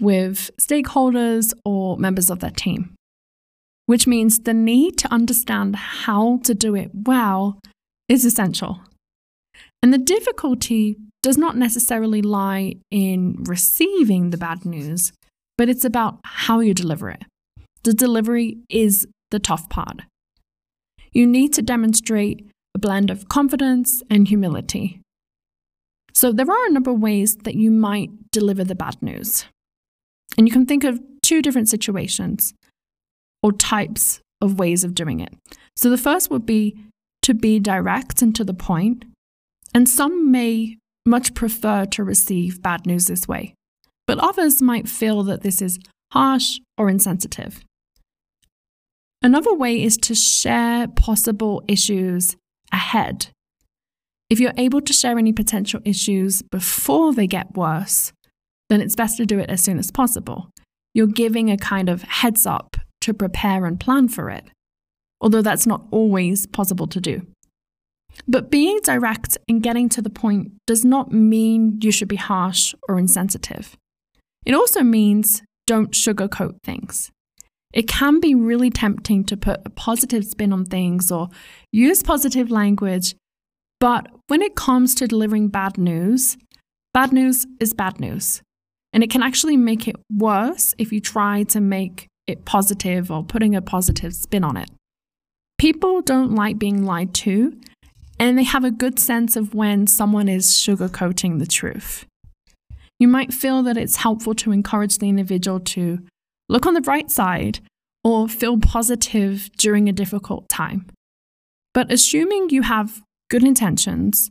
with 0.00 0.52
stakeholders 0.56 1.52
or 1.64 1.96
members 1.98 2.30
of 2.30 2.38
their 2.38 2.50
team 2.50 2.94
which 3.90 4.06
means 4.06 4.38
the 4.38 4.54
need 4.54 4.96
to 4.96 5.12
understand 5.12 5.74
how 5.74 6.38
to 6.44 6.54
do 6.54 6.76
it 6.76 6.92
well 6.94 7.58
is 8.08 8.24
essential. 8.24 8.78
And 9.82 9.92
the 9.92 9.98
difficulty 9.98 10.94
does 11.24 11.36
not 11.36 11.56
necessarily 11.56 12.22
lie 12.22 12.76
in 12.92 13.34
receiving 13.40 14.30
the 14.30 14.38
bad 14.38 14.64
news, 14.64 15.10
but 15.58 15.68
it's 15.68 15.84
about 15.84 16.20
how 16.22 16.60
you 16.60 16.72
deliver 16.72 17.10
it. 17.10 17.24
The 17.82 17.92
delivery 17.92 18.58
is 18.68 19.08
the 19.32 19.40
tough 19.40 19.68
part. 19.68 20.02
You 21.10 21.26
need 21.26 21.52
to 21.54 21.60
demonstrate 21.60 22.48
a 22.76 22.78
blend 22.78 23.10
of 23.10 23.28
confidence 23.28 24.04
and 24.08 24.28
humility. 24.28 25.00
So, 26.14 26.30
there 26.30 26.48
are 26.48 26.66
a 26.68 26.72
number 26.72 26.92
of 26.92 27.00
ways 27.00 27.38
that 27.42 27.56
you 27.56 27.72
might 27.72 28.10
deliver 28.30 28.62
the 28.62 28.76
bad 28.76 29.02
news. 29.02 29.46
And 30.38 30.46
you 30.46 30.52
can 30.52 30.66
think 30.66 30.84
of 30.84 31.00
two 31.22 31.42
different 31.42 31.68
situations 31.68 32.54
or 33.42 33.52
types 33.52 34.20
of 34.40 34.58
ways 34.58 34.84
of 34.84 34.94
doing 34.94 35.20
it. 35.20 35.34
So 35.76 35.90
the 35.90 35.98
first 35.98 36.30
would 36.30 36.46
be 36.46 36.76
to 37.22 37.34
be 37.34 37.58
direct 37.58 38.22
and 38.22 38.34
to 38.36 38.44
the 38.44 38.54
point, 38.54 39.04
and 39.74 39.88
some 39.88 40.30
may 40.30 40.76
much 41.06 41.34
prefer 41.34 41.84
to 41.86 42.04
receive 42.04 42.62
bad 42.62 42.86
news 42.86 43.06
this 43.06 43.28
way, 43.28 43.54
but 44.06 44.18
others 44.18 44.60
might 44.60 44.88
feel 44.88 45.22
that 45.24 45.42
this 45.42 45.62
is 45.62 45.78
harsh 46.12 46.58
or 46.76 46.88
insensitive. 46.88 47.62
Another 49.22 49.54
way 49.54 49.82
is 49.82 49.96
to 49.98 50.14
share 50.14 50.88
possible 50.88 51.62
issues 51.68 52.36
ahead. 52.72 53.28
If 54.30 54.40
you're 54.40 54.54
able 54.56 54.80
to 54.80 54.92
share 54.92 55.18
any 55.18 55.32
potential 55.32 55.80
issues 55.84 56.42
before 56.42 57.12
they 57.12 57.26
get 57.26 57.54
worse, 57.54 58.12
then 58.68 58.80
it's 58.80 58.96
best 58.96 59.16
to 59.18 59.26
do 59.26 59.38
it 59.38 59.50
as 59.50 59.60
soon 59.60 59.78
as 59.78 59.90
possible. 59.90 60.50
You're 60.94 61.06
giving 61.06 61.50
a 61.50 61.56
kind 61.56 61.88
of 61.88 62.02
heads 62.02 62.46
up 62.46 62.76
to 63.02 63.14
prepare 63.14 63.64
and 63.66 63.80
plan 63.80 64.08
for 64.08 64.30
it, 64.30 64.44
although 65.20 65.42
that's 65.42 65.66
not 65.66 65.86
always 65.90 66.46
possible 66.46 66.86
to 66.86 67.00
do. 67.00 67.26
But 68.26 68.50
being 68.50 68.80
direct 68.82 69.38
and 69.48 69.62
getting 69.62 69.88
to 69.90 70.02
the 70.02 70.10
point 70.10 70.52
does 70.66 70.84
not 70.84 71.12
mean 71.12 71.78
you 71.80 71.90
should 71.90 72.08
be 72.08 72.16
harsh 72.16 72.74
or 72.88 72.98
insensitive. 72.98 73.76
It 74.44 74.54
also 74.54 74.82
means 74.82 75.42
don't 75.66 75.92
sugarcoat 75.92 76.56
things. 76.64 77.10
It 77.72 77.86
can 77.86 78.18
be 78.18 78.34
really 78.34 78.70
tempting 78.70 79.24
to 79.24 79.36
put 79.36 79.60
a 79.64 79.70
positive 79.70 80.24
spin 80.24 80.52
on 80.52 80.64
things 80.64 81.12
or 81.12 81.28
use 81.70 82.02
positive 82.02 82.50
language, 82.50 83.14
but 83.78 84.08
when 84.26 84.42
it 84.42 84.56
comes 84.56 84.94
to 84.96 85.06
delivering 85.06 85.48
bad 85.48 85.78
news, 85.78 86.36
bad 86.92 87.12
news 87.12 87.46
is 87.60 87.72
bad 87.72 88.00
news. 88.00 88.42
And 88.92 89.04
it 89.04 89.10
can 89.10 89.22
actually 89.22 89.56
make 89.56 89.86
it 89.86 89.96
worse 90.12 90.74
if 90.78 90.92
you 90.92 91.00
try 91.00 91.44
to 91.44 91.60
make 91.60 92.08
it 92.30 92.44
positive 92.44 93.10
or 93.10 93.22
putting 93.22 93.54
a 93.54 93.62
positive 93.62 94.14
spin 94.14 94.44
on 94.44 94.56
it. 94.56 94.70
People 95.58 96.00
don't 96.00 96.34
like 96.34 96.58
being 96.58 96.84
lied 96.84 97.12
to, 97.14 97.54
and 98.18 98.38
they 98.38 98.44
have 98.44 98.64
a 98.64 98.70
good 98.70 98.98
sense 98.98 99.36
of 99.36 99.54
when 99.54 99.86
someone 99.86 100.28
is 100.28 100.52
sugarcoating 100.52 101.38
the 101.38 101.46
truth. 101.46 102.06
You 102.98 103.08
might 103.08 103.32
feel 103.32 103.62
that 103.64 103.76
it's 103.76 103.96
helpful 103.96 104.34
to 104.36 104.52
encourage 104.52 104.98
the 104.98 105.08
individual 105.08 105.60
to 105.60 106.00
look 106.48 106.66
on 106.66 106.74
the 106.74 106.80
bright 106.80 107.10
side 107.10 107.60
or 108.04 108.28
feel 108.28 108.58
positive 108.58 109.50
during 109.56 109.88
a 109.88 109.92
difficult 109.92 110.48
time. 110.48 110.86
But 111.72 111.92
assuming 111.92 112.50
you 112.50 112.62
have 112.62 113.02
good 113.28 113.42
intentions, 113.42 114.30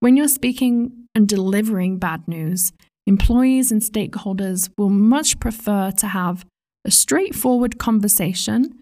when 0.00 0.16
you're 0.16 0.28
speaking 0.28 1.06
and 1.14 1.28
delivering 1.28 1.98
bad 1.98 2.26
news, 2.28 2.72
employees 3.06 3.72
and 3.72 3.80
stakeholders 3.80 4.70
will 4.76 4.90
much 4.90 5.40
prefer 5.40 5.90
to 5.92 6.06
have 6.08 6.44
a 6.84 6.90
straightforward 6.90 7.78
conversation 7.78 8.80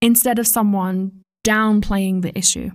instead 0.00 0.38
of 0.38 0.46
someone 0.46 1.22
downplaying 1.46 2.22
the 2.22 2.36
issue. 2.36 2.70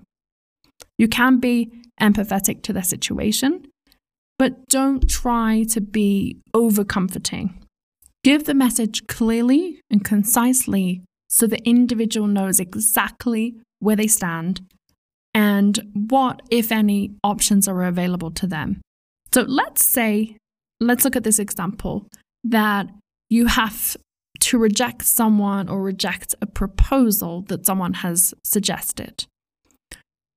You 0.97 1.07
can 1.07 1.39
be 1.39 1.71
empathetic 2.01 2.63
to 2.63 2.73
their 2.73 2.83
situation, 2.83 3.67
but 4.39 4.67
don't 4.67 5.09
try 5.09 5.63
to 5.69 5.81
be 5.81 6.37
over 6.53 6.83
comforting. 6.83 7.59
Give 8.23 8.45
the 8.45 8.53
message 8.53 9.05
clearly 9.07 9.81
and 9.91 10.03
concisely 10.03 11.03
so 11.29 11.47
the 11.47 11.63
individual 11.67 12.27
knows 12.27 12.59
exactly 12.59 13.55
where 13.79 13.95
they 13.95 14.07
stand 14.07 14.61
and 15.33 15.79
what, 15.93 16.41
if 16.51 16.71
any, 16.71 17.15
options 17.23 17.67
are 17.67 17.83
available 17.83 18.31
to 18.31 18.47
them. 18.47 18.81
So 19.33 19.41
let's 19.41 19.83
say, 19.83 20.37
let's 20.79 21.03
look 21.03 21.15
at 21.15 21.23
this 21.23 21.39
example 21.39 22.07
that 22.43 22.87
you 23.29 23.47
have 23.47 23.97
to 24.43 24.57
reject 24.57 25.03
someone 25.03 25.69
or 25.69 25.81
reject 25.81 26.35
a 26.41 26.45
proposal 26.45 27.41
that 27.47 27.65
someone 27.65 27.93
has 27.93 28.33
suggested. 28.43 29.25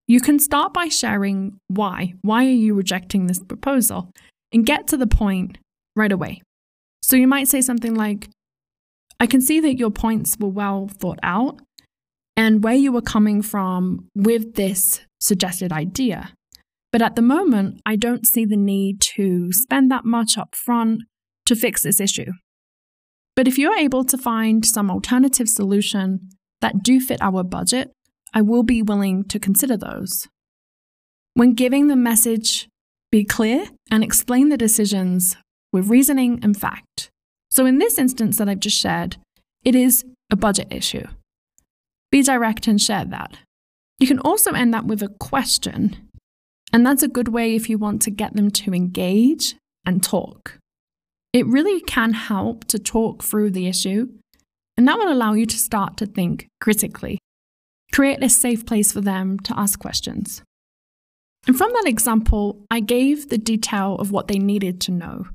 You 0.06 0.20
can 0.20 0.38
start 0.38 0.72
by 0.72 0.88
sharing 0.88 1.58
why. 1.66 2.14
Why 2.22 2.46
are 2.46 2.50
you 2.50 2.74
rejecting 2.74 3.26
this 3.26 3.40
proposal? 3.40 4.10
And 4.52 4.64
get 4.64 4.86
to 4.88 4.96
the 4.96 5.08
point 5.08 5.58
right 5.96 6.12
away. 6.12 6.42
So 7.02 7.16
you 7.16 7.26
might 7.26 7.48
say 7.48 7.60
something 7.60 7.94
like, 7.94 8.28
I 9.18 9.26
can 9.26 9.40
see 9.40 9.58
that 9.60 9.78
your 9.78 9.90
points 9.90 10.36
were 10.38 10.48
well 10.48 10.88
thought 10.88 11.18
out 11.22 11.60
and 12.36 12.62
where 12.62 12.74
you 12.74 12.92
were 12.92 13.02
coming 13.02 13.42
from 13.42 14.06
with 14.14 14.54
this 14.54 15.00
suggested 15.20 15.72
idea. 15.72 16.30
But 16.92 17.02
at 17.02 17.16
the 17.16 17.22
moment, 17.22 17.80
I 17.84 17.96
don't 17.96 18.26
see 18.26 18.44
the 18.44 18.56
need 18.56 19.00
to 19.16 19.52
spend 19.52 19.90
that 19.90 20.04
much 20.04 20.38
up 20.38 20.54
front 20.54 21.02
to 21.46 21.56
fix 21.56 21.82
this 21.82 22.00
issue. 22.00 22.32
But 23.36 23.46
if 23.46 23.58
you're 23.58 23.76
able 23.76 24.02
to 24.04 24.16
find 24.16 24.64
some 24.64 24.90
alternative 24.90 25.48
solution 25.48 26.30
that 26.62 26.82
do 26.82 26.98
fit 26.98 27.20
our 27.20 27.44
budget, 27.44 27.92
I 28.32 28.40
will 28.40 28.62
be 28.62 28.82
willing 28.82 29.24
to 29.24 29.38
consider 29.38 29.76
those. 29.76 30.26
When 31.34 31.52
giving 31.52 31.88
the 31.88 31.96
message, 31.96 32.66
be 33.12 33.24
clear 33.24 33.66
and 33.90 34.02
explain 34.02 34.48
the 34.48 34.56
decisions 34.56 35.36
with 35.72 35.88
reasoning 35.88 36.40
and 36.42 36.58
fact. 36.58 37.10
So, 37.50 37.66
in 37.66 37.78
this 37.78 37.98
instance 37.98 38.38
that 38.38 38.48
I've 38.48 38.60
just 38.60 38.78
shared, 38.78 39.18
it 39.62 39.74
is 39.74 40.04
a 40.30 40.36
budget 40.36 40.68
issue. 40.70 41.06
Be 42.10 42.22
direct 42.22 42.66
and 42.66 42.80
share 42.80 43.04
that. 43.04 43.38
You 43.98 44.06
can 44.06 44.18
also 44.18 44.52
end 44.52 44.72
that 44.74 44.86
with 44.86 45.02
a 45.02 45.08
question, 45.08 46.08
and 46.72 46.86
that's 46.86 47.02
a 47.02 47.08
good 47.08 47.28
way 47.28 47.54
if 47.54 47.68
you 47.68 47.78
want 47.78 48.02
to 48.02 48.10
get 48.10 48.34
them 48.34 48.50
to 48.52 48.72
engage 48.72 49.56
and 49.84 50.02
talk. 50.02 50.58
It 51.36 51.44
really 51.44 51.82
can 51.82 52.14
help 52.14 52.64
to 52.68 52.78
talk 52.78 53.22
through 53.22 53.50
the 53.50 53.66
issue, 53.66 54.08
and 54.78 54.88
that 54.88 54.96
will 54.96 55.12
allow 55.12 55.34
you 55.34 55.44
to 55.44 55.58
start 55.58 55.98
to 55.98 56.06
think 56.06 56.48
critically. 56.62 57.18
Create 57.92 58.22
a 58.22 58.30
safe 58.30 58.64
place 58.64 58.90
for 58.90 59.02
them 59.02 59.38
to 59.40 59.52
ask 59.54 59.78
questions. 59.78 60.40
And 61.46 61.54
from 61.54 61.74
that 61.74 61.84
example, 61.86 62.64
I 62.70 62.80
gave 62.80 63.28
the 63.28 63.36
detail 63.36 63.96
of 63.96 64.10
what 64.10 64.28
they 64.28 64.38
needed 64.38 64.80
to 64.82 64.92
know. 64.92 65.26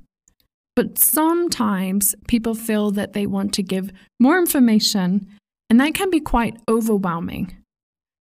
But 0.75 0.97
sometimes 0.97 2.15
people 2.27 2.55
feel 2.55 2.89
that 2.89 3.13
they 3.13 3.27
want 3.27 3.53
to 3.53 3.61
give 3.61 3.91
more 4.19 4.39
information, 4.39 5.27
and 5.69 5.79
that 5.79 5.93
can 5.93 6.09
be 6.09 6.19
quite 6.19 6.57
overwhelming. 6.67 7.55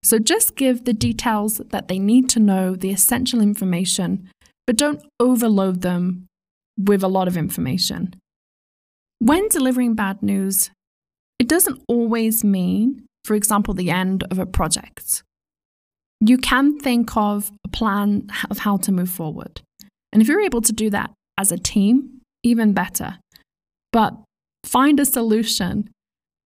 So 0.02 0.18
just 0.18 0.54
give 0.54 0.84
the 0.84 0.92
details 0.92 1.62
that 1.70 1.88
they 1.88 1.98
need 1.98 2.28
to 2.28 2.40
know, 2.40 2.76
the 2.76 2.90
essential 2.90 3.40
information, 3.40 4.28
but 4.66 4.76
don't 4.76 5.02
overload 5.18 5.80
them 5.80 6.26
with 6.84 7.02
a 7.02 7.08
lot 7.08 7.28
of 7.28 7.36
information. 7.36 8.14
When 9.18 9.48
delivering 9.48 9.94
bad 9.94 10.22
news, 10.22 10.70
it 11.38 11.48
doesn't 11.48 11.82
always 11.88 12.42
mean, 12.42 13.04
for 13.24 13.34
example, 13.34 13.74
the 13.74 13.90
end 13.90 14.24
of 14.30 14.38
a 14.38 14.46
project. 14.46 15.22
You 16.20 16.38
can 16.38 16.78
think 16.78 17.16
of 17.16 17.50
a 17.64 17.68
plan 17.68 18.28
of 18.50 18.58
how 18.58 18.76
to 18.78 18.92
move 18.92 19.10
forward. 19.10 19.62
And 20.12 20.20
if 20.20 20.28
you're 20.28 20.40
able 20.40 20.60
to 20.62 20.72
do 20.72 20.90
that 20.90 21.10
as 21.38 21.52
a 21.52 21.58
team, 21.58 22.20
even 22.42 22.72
better. 22.72 23.18
But 23.92 24.14
find 24.64 25.00
a 25.00 25.04
solution. 25.04 25.90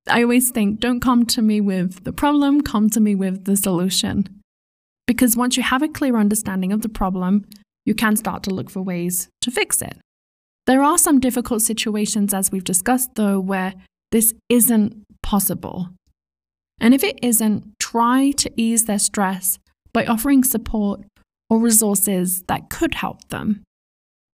I 0.08 0.22
always 0.22 0.52
think 0.52 0.80
don't 0.80 1.00
come 1.00 1.26
to 1.28 1.42
me 1.42 1.62
with 1.62 2.04
the 2.04 2.14
problem, 2.14 2.62
come 2.62 2.90
to 2.92 3.00
me 3.00 3.16
with 3.16 3.46
the 3.46 3.56
solution. 3.56 4.28
Because 5.08 5.36
once 5.36 5.58
you 5.58 5.64
have 5.64 5.82
a 5.82 5.88
clear 5.88 6.18
understanding 6.18 6.72
of 6.72 6.82
the 6.82 6.90
problem, 6.90 7.46
you 7.86 7.94
can 7.94 8.16
start 8.16 8.44
to 8.44 8.52
look 8.52 8.70
for 8.70 8.82
ways 8.82 9.28
to 9.42 9.52
fix 9.52 9.82
it. 9.82 9.98
There 10.66 10.84
are 10.84 10.98
some 10.98 11.20
difficult 11.20 11.62
situations, 11.62 12.34
as 12.34 12.52
we've 12.52 12.64
discussed, 12.64 13.16
though, 13.16 13.40
where 13.40 13.74
this 14.12 14.34
isn't 14.48 15.04
possible. 15.22 15.90
And 16.80 16.94
if 16.94 17.04
it 17.04 17.20
isn't, 17.22 17.66
try 17.80 18.32
to 18.32 18.52
ease 18.56 18.86
their 18.86 19.00
stress 19.00 19.60
by 19.94 20.06
offering 20.06 20.44
support 20.44 21.02
or 21.50 21.60
resources 21.60 22.44
that 22.48 22.70
could 22.70 22.96
help 22.96 23.28
them. 23.30 23.64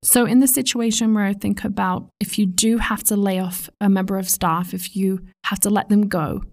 So, 0.03 0.25
in 0.25 0.39
the 0.39 0.47
situation 0.47 1.13
where 1.13 1.25
I 1.25 1.33
think 1.33 1.63
about 1.65 2.09
if 2.19 2.39
you 2.39 2.45
do 2.45 2.77
have 2.77 3.03
to 3.05 3.17
lay 3.17 3.39
off 3.39 3.69
a 3.81 3.89
member 3.89 4.17
of 4.17 4.29
staff, 4.29 4.73
if 4.73 4.95
you 4.95 5.25
have 5.45 5.59
to 5.61 5.69
let 5.69 5.89
them 5.89 6.07
go, 6.07 6.43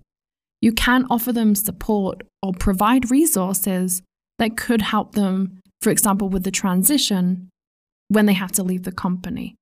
you 0.61 0.73
can 0.73 1.07
offer 1.11 1.33
them 1.33 1.55
support 1.55 2.23
or 2.43 2.53
provide 2.53 3.11
resources 3.11 4.03
that 4.39 4.57
could 4.57 4.83
help 4.83 5.15
them, 5.15 5.61
for 5.81 5.91
example, 5.91 6.29
with 6.29 6.43
the 6.43 6.51
transition 6.51 7.49
when 8.09 8.27
they 8.27 8.33
have 8.33 8.53
to 8.53 8.63
leave 8.63 8.83
the 8.83 8.93
company. 8.93 9.55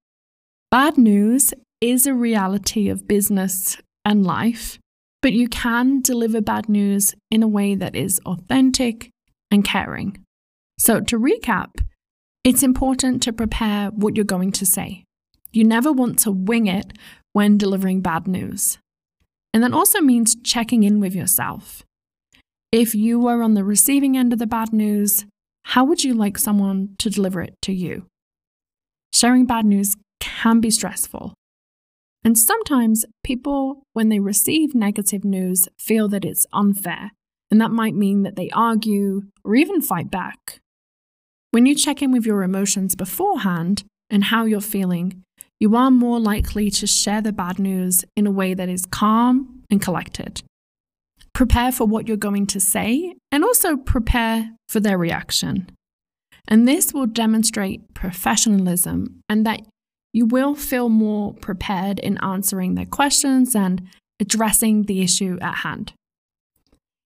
Bad 0.75 0.99
news 0.99 1.55
is 1.81 2.05
a 2.05 2.15
reality 2.15 2.89
of 2.89 3.07
business 3.07 3.77
and 4.05 4.27
life, 4.27 4.81
but 5.23 5.33
you 5.33 5.47
can 5.47 6.01
deliver 6.01 6.41
bad 6.41 6.69
news 6.69 7.15
in 7.31 7.45
a 7.45 7.47
way 7.47 7.77
that 7.77 7.95
is 7.95 8.21
authentic 8.27 9.09
and 9.53 9.65
caring. 9.65 10.25
So, 10.81 10.99
to 11.01 11.17
recap, 11.17 11.79
it's 12.43 12.65
important 12.65 13.23
to 13.23 13.33
prepare 13.33 13.91
what 13.91 14.17
you're 14.17 14.25
going 14.25 14.51
to 14.51 14.67
say. 14.67 15.05
You 15.53 15.63
never 15.63 15.93
want 15.93 16.19
to 16.25 16.33
wing 16.33 16.67
it 16.67 16.93
when 17.35 17.57
delivering 17.57 18.01
bad 18.01 18.27
news. 18.27 18.79
And 19.53 19.63
that 19.63 19.73
also 19.73 20.01
means 20.01 20.35
checking 20.43 20.83
in 20.83 20.99
with 20.99 21.15
yourself. 21.15 21.85
If 22.73 22.97
you 22.97 23.21
were 23.21 23.45
on 23.45 23.55
the 23.55 23.63
receiving 23.63 24.17
end 24.17 24.33
of 24.33 24.41
the 24.41 24.49
bad 24.49 24.73
news, 24.73 25.25
how 25.67 25.85
would 25.85 26.03
you 26.03 26.15
like 26.15 26.37
someone 26.37 26.97
to 26.99 27.11
deliver 27.11 27.41
it 27.41 27.55
to 27.63 27.73
you? 27.73 28.07
Sharing 29.13 29.47
bad 29.47 29.67
news 29.67 29.95
can 30.25 30.61
be 30.61 30.71
stressful. 30.71 31.35
And 32.25 32.39
sometimes 32.39 33.05
people, 33.23 33.83
when 33.93 34.09
they 34.09 34.19
receive 34.19 34.75
negative 34.75 35.25
news, 35.25 35.69
feel 35.79 36.09
that 36.09 36.25
it's 36.25 36.47
unfair, 36.55 37.11
and 37.51 37.61
that 37.61 37.71
might 37.71 37.95
mean 37.95 38.23
that 38.23 38.37
they 38.37 38.49
argue 38.51 39.25
or 39.45 39.55
even 39.55 39.83
fight 39.83 40.11
back. 40.11 40.61
When 41.51 41.67
you 41.67 41.75
check 41.75 42.01
in 42.01 42.11
with 42.11 42.25
your 42.25 42.43
emotions 42.43 42.97
beforehand 42.97 43.85
and 44.09 44.25
how 44.25 44.47
you're 44.47 44.63
feeling, 44.63 45.23
you 45.61 45.77
are 45.77 45.91
more 45.91 46.19
likely 46.19 46.71
to 46.71 46.87
share 46.87 47.21
the 47.21 47.33
bad 47.33 47.59
news 47.59 48.05
in 48.17 48.27
a 48.27 48.31
way 48.31 48.55
that 48.55 48.71
is 48.71 48.87
calm 48.87 49.63
and 49.71 49.81
collected. 49.81 50.43
Prepare 51.35 51.73
for 51.73 51.85
what 51.87 52.09
you're 52.09 52.17
going 52.17 52.47
to 52.47 52.61
say 52.61 53.15
and 53.31 53.45
also 53.45 53.77
prepare 53.77 54.51
for 54.69 54.81
their 54.81 54.97
reaction. 54.97 55.69
And 56.49 56.67
this 56.67 56.93
will 56.93 57.07
demonstrate 57.07 57.93
professionalism 57.95 59.21
and 59.29 59.45
that 59.47 59.61
you 60.15 60.25
will 60.25 60.55
feel 60.55 60.89
more 60.89 61.35
prepared 61.35 61.99
in 61.99 62.17
answering 62.19 62.77
their 62.77 62.87
questions 62.87 63.55
and 63.55 63.83
addressing 64.21 64.85
the 64.85 65.03
issue 65.03 65.37
at 65.43 65.57
hand. 65.57 65.93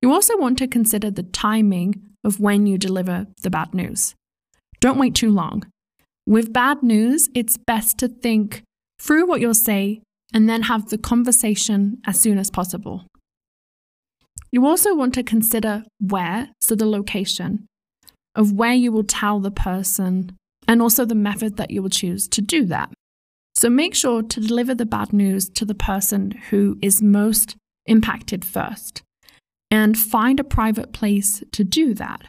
You 0.02 0.12
also 0.12 0.38
want 0.38 0.58
to 0.60 0.68
consider 0.68 1.10
the 1.10 1.24
timing 1.24 2.04
of 2.26 2.42
when 2.42 2.68
you 2.68 2.78
deliver 2.78 3.26
the 3.42 3.50
bad 3.50 3.74
news. 3.74 4.14
Don't 4.82 5.00
wait 5.00 5.16
too 5.16 5.32
long. 5.32 5.64
With 6.28 6.52
bad 6.52 6.84
news, 6.84 7.30
it's 7.34 7.58
best 7.58 7.98
to 8.00 8.10
think 8.10 8.64
through 9.00 9.26
what 9.26 9.40
you'll 9.40 9.54
say 9.54 10.02
and 10.34 10.50
then 10.50 10.64
have 10.64 10.90
the 10.90 10.98
conversation 10.98 12.02
as 12.06 12.20
soon 12.20 12.38
as 12.38 12.52
possible. 12.52 13.06
You 14.52 14.66
also 14.66 14.94
want 14.94 15.14
to 15.14 15.24
consider 15.24 15.86
where, 16.00 16.50
so 16.60 16.76
the 16.76 16.86
location, 16.86 17.68
of 18.36 18.52
where 18.52 18.74
you 18.74 18.92
will 18.92 19.06
tell 19.06 19.40
the 19.40 19.52
person 19.52 20.36
and 20.68 20.82
also 20.82 21.06
the 21.06 21.16
method 21.16 21.58
that 21.58 21.72
you 21.72 21.82
will 21.82 21.90
choose 21.90 22.28
to 22.28 22.42
do 22.42 22.66
that. 22.66 22.92
So 23.56 23.70
make 23.70 23.96
sure 23.96 24.22
to 24.22 24.40
deliver 24.40 24.76
the 24.76 24.86
bad 24.86 25.14
news 25.14 25.50
to 25.50 25.66
the 25.66 25.74
person 25.74 26.32
who 26.50 26.78
is 26.82 27.02
most 27.02 27.56
impacted 27.86 28.46
first 28.46 29.02
and 29.72 29.98
find 29.98 30.40
a 30.40 30.44
private 30.44 30.94
place 30.94 31.44
to 31.52 31.64
do 31.64 31.94
that. 31.96 32.26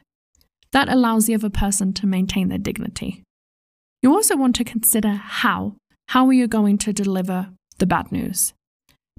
That 0.73 0.89
allows 0.89 1.27
the 1.27 1.35
other 1.35 1.51
person 1.51 1.93
to 1.95 2.07
maintain 2.07 2.49
their 2.49 2.59
dignity. 2.59 3.23
You 4.03 4.13
also 4.13 4.37
want 4.37 4.55
to 4.57 4.65
consider 4.65 5.15
how. 5.15 5.75
How 6.09 6.27
are 6.27 6.33
you 6.33 6.47
going 6.47 6.79
to 6.79 6.93
deliver 6.93 7.51
the 7.79 7.87
bad 7.87 8.11
news? 8.13 8.55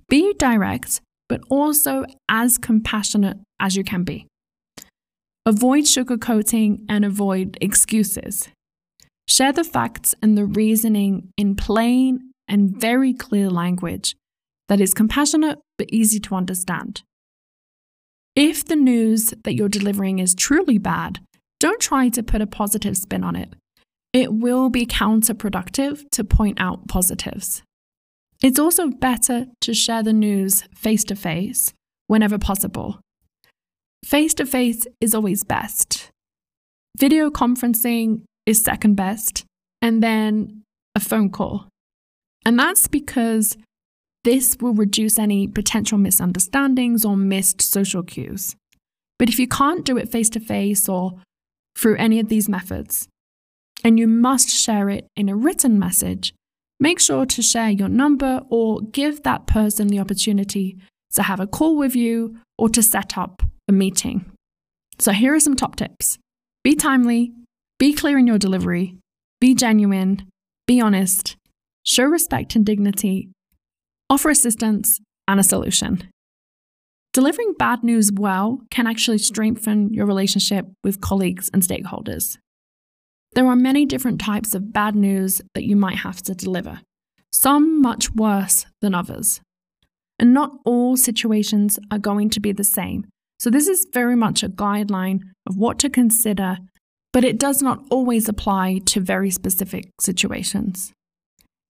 Be 0.08 0.34
direct, 0.34 1.02
but 1.28 1.42
also 1.50 2.06
as 2.28 2.58
compassionate 2.58 3.38
as 3.60 3.76
you 3.76 3.84
can 3.84 4.04
be. 4.04 4.26
Avoid 5.46 5.84
sugarcoating 5.84 6.86
and 6.90 7.06
avoid 7.06 7.58
excuses. 7.62 8.50
Share 9.30 9.54
the 9.54 9.64
facts 9.64 10.16
and 10.24 10.36
the 10.36 10.46
reasoning 10.46 11.32
in 11.38 11.56
plain 11.56 12.32
and 12.48 12.76
very 12.76 13.14
clear 13.14 13.48
language 13.48 14.16
that 14.70 14.82
is 14.82 14.96
compassionate 14.96 15.60
but 15.78 15.88
easy 15.92 16.20
to 16.22 16.34
understand. 16.34 17.04
If 18.36 18.66
the 18.66 18.76
news 18.76 19.34
that 19.44 19.54
you're 19.54 19.70
delivering 19.70 20.18
is 20.18 20.34
truly 20.34 20.80
bad, 20.80 21.20
don't 21.60 21.80
try 21.80 22.10
to 22.10 22.24
put 22.24 22.42
a 22.42 22.48
positive 22.48 22.98
spin 22.98 23.24
on 23.24 23.36
it. 23.36 23.54
It 24.14 24.34
will 24.34 24.72
be 24.72 24.88
counterproductive 24.88 26.10
to 26.14 26.24
point 26.24 26.60
out 26.60 26.88
positives. 26.88 27.62
It's 28.42 28.58
also 28.58 28.90
better 28.90 29.46
to 29.62 29.74
share 29.76 30.02
the 30.02 30.14
news 30.14 30.64
face 30.74 31.04
to 31.04 31.16
face 31.16 31.72
whenever 32.08 32.40
possible. 32.40 33.00
Face 34.04 34.34
to 34.36 34.46
face 34.48 34.88
is 35.00 35.14
always 35.14 35.44
best. 35.44 36.10
Video 36.98 37.30
conferencing 37.30 38.24
is 38.50 38.62
second 38.64 38.96
best, 38.96 39.46
and 39.82 40.02
then 40.02 40.64
a 40.96 41.00
phone 41.00 41.30
call. 41.30 41.68
And 42.46 42.58
that's 42.58 42.88
because 42.88 43.58
this 44.24 44.58
will 44.60 44.74
reduce 44.74 45.20
any 45.20 45.48
potential 45.48 45.98
misunderstandings 45.98 47.06
or 47.06 47.16
missed 47.16 47.62
social 47.62 48.02
cues. 48.02 48.56
But 49.20 49.30
if 49.30 49.38
you 49.38 49.48
can't 49.48 49.86
do 49.86 49.98
it 49.98 50.12
face 50.12 50.30
to 50.32 50.40
face 50.40 50.90
or 50.90 51.22
through 51.78 51.98
any 51.98 52.20
of 52.20 52.30
these 52.30 52.50
methods, 52.50 53.08
and 53.84 54.00
you 54.00 54.08
must 54.08 54.50
share 54.50 54.90
it 54.90 55.08
in 55.16 55.30
a 55.30 55.36
written 55.36 55.78
message, 55.78 56.34
make 56.80 57.00
sure 57.00 57.26
to 57.28 57.42
share 57.42 57.70
your 57.70 57.88
number 57.88 58.42
or 58.50 58.82
give 58.82 59.24
that 59.24 59.46
person 59.46 59.88
the 59.88 60.00
opportunity 60.00 60.78
to 61.14 61.24
have 61.24 61.40
a 61.40 61.48
call 61.48 61.78
with 61.78 61.96
you 61.96 62.38
or 62.58 62.68
to 62.70 62.82
set 62.82 63.18
up 63.18 63.44
a 63.68 63.72
meeting. 63.72 64.26
So, 64.98 65.12
here 65.12 65.34
are 65.34 65.40
some 65.40 65.56
top 65.56 65.76
tips 65.76 66.18
be 66.64 66.76
timely, 66.76 67.32
be 67.80 67.94
clear 67.94 68.18
in 68.18 68.28
your 68.28 68.38
delivery, 68.38 68.96
be 69.40 69.56
genuine, 69.56 70.28
be 70.68 70.82
honest, 70.82 71.38
show 71.84 72.04
respect 72.04 72.56
and 72.56 72.66
dignity, 72.66 73.30
offer 74.10 74.30
assistance 74.30 75.00
and 75.28 75.40
a 75.40 75.44
solution. 75.44 76.10
Delivering 77.14 77.56
bad 77.58 77.84
news 77.84 78.12
well 78.12 78.60
can 78.70 78.86
actually 78.86 79.18
strengthen 79.18 79.94
your 79.94 80.06
relationship 80.06 80.68
with 80.84 81.02
colleagues 81.02 81.50
and 81.54 81.64
stakeholders. 81.64 82.38
There 83.34 83.48
are 83.48 83.56
many 83.56 83.86
different 83.86 84.20
types 84.20 84.54
of 84.54 84.74
bad 84.74 84.96
news 84.96 85.42
that 85.54 85.64
you 85.64 85.76
might 85.76 86.00
have 86.00 86.22
to 86.24 86.36
deliver, 86.36 86.82
some 87.32 87.82
much 87.82 88.12
worse 88.14 88.66
than 88.82 88.94
others. 88.94 89.40
And 90.20 90.34
not 90.34 90.52
all 90.66 90.98
situations 90.98 91.80
are 91.90 91.98
going 91.98 92.30
to 92.32 92.42
be 92.42 92.52
the 92.52 92.64
same. 92.64 93.06
So, 93.40 93.50
this 93.50 93.68
is 93.68 93.88
very 93.94 94.18
much 94.18 94.44
a 94.44 94.50
guideline 94.50 95.22
of 95.48 95.56
what 95.56 95.80
to 95.80 95.90
consider, 95.90 96.58
but 97.12 97.24
it 97.24 97.40
does 97.40 97.62
not 97.62 97.84
always 97.90 98.30
apply 98.30 98.80
to 98.86 99.00
very 99.00 99.32
specific 99.32 99.90
situations. 100.00 100.94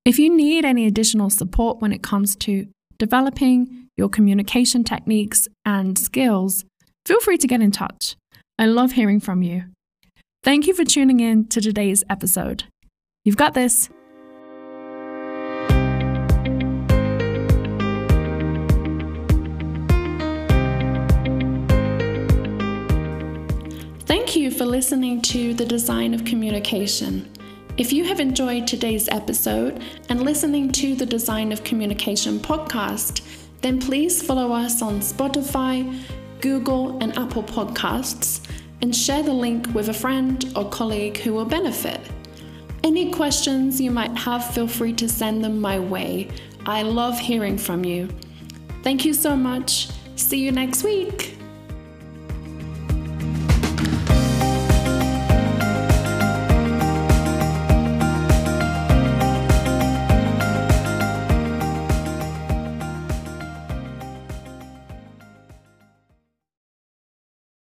If 0.06 0.20
you 0.20 0.36
need 0.36 0.66
any 0.66 0.88
additional 0.88 1.30
support 1.30 1.82
when 1.82 1.92
it 1.92 2.02
comes 2.02 2.36
to 2.38 2.68
developing 2.98 3.88
your 3.98 4.10
communication 4.10 4.84
techniques 4.84 5.48
and 5.66 5.98
skills, 5.98 6.66
feel 7.06 7.20
free 7.20 7.38
to 7.38 7.48
get 7.48 7.62
in 7.62 7.72
touch. 7.72 8.16
I 8.58 8.66
love 8.66 8.94
hearing 8.94 9.20
from 9.20 9.42
you. 9.44 9.66
Thank 10.44 10.68
you 10.68 10.74
for 10.74 10.86
tuning 10.86 11.20
in 11.20 11.48
to 11.48 11.62
today's 11.62 12.04
episode. 12.10 12.64
You've 13.26 13.38
got 13.38 13.54
this. 13.54 13.90
Thank 24.10 24.36
you 24.36 24.50
for 24.50 24.66
listening 24.66 25.22
to 25.22 25.54
The 25.54 25.68
Design 25.68 26.16
of 26.16 26.26
Communication. 26.26 27.32
If 27.78 27.94
you 27.94 28.04
have 28.06 28.20
enjoyed 28.20 28.66
today's 28.66 29.08
episode 29.08 29.84
and 30.10 30.24
listening 30.24 30.72
to 30.72 30.96
the 30.96 31.06
Design 31.06 31.52
of 31.52 31.64
Communication 31.64 32.40
podcast, 32.40 33.22
then 33.62 33.80
please 33.80 34.20
follow 34.20 34.52
us 34.52 34.82
on 34.82 35.00
Spotify, 35.02 35.96
Google, 36.42 36.98
and 37.04 37.16
Apple 37.20 37.44
Podcasts 37.44 38.44
and 38.82 38.96
share 38.96 39.22
the 39.22 39.32
link 39.32 39.72
with 39.76 39.90
a 39.90 39.94
friend 39.94 40.52
or 40.56 40.68
colleague 40.68 41.18
who 41.20 41.36
will 41.36 41.46
benefit. 41.46 42.02
Any 42.84 43.12
questions 43.12 43.80
you 43.80 43.92
might 43.92 44.18
have, 44.18 44.44
feel 44.56 44.68
free 44.68 44.94
to 44.94 45.08
send 45.08 45.44
them 45.44 45.62
my 45.62 45.78
way. 45.78 46.30
I 46.66 46.82
love 46.82 47.20
hearing 47.20 47.60
from 47.60 47.86
you. 47.86 48.10
Thank 48.82 49.06
you 49.06 49.14
so 49.14 49.36
much. 49.36 49.90
See 50.16 50.40
you 50.40 50.52
next 50.52 50.84
week. 50.84 51.29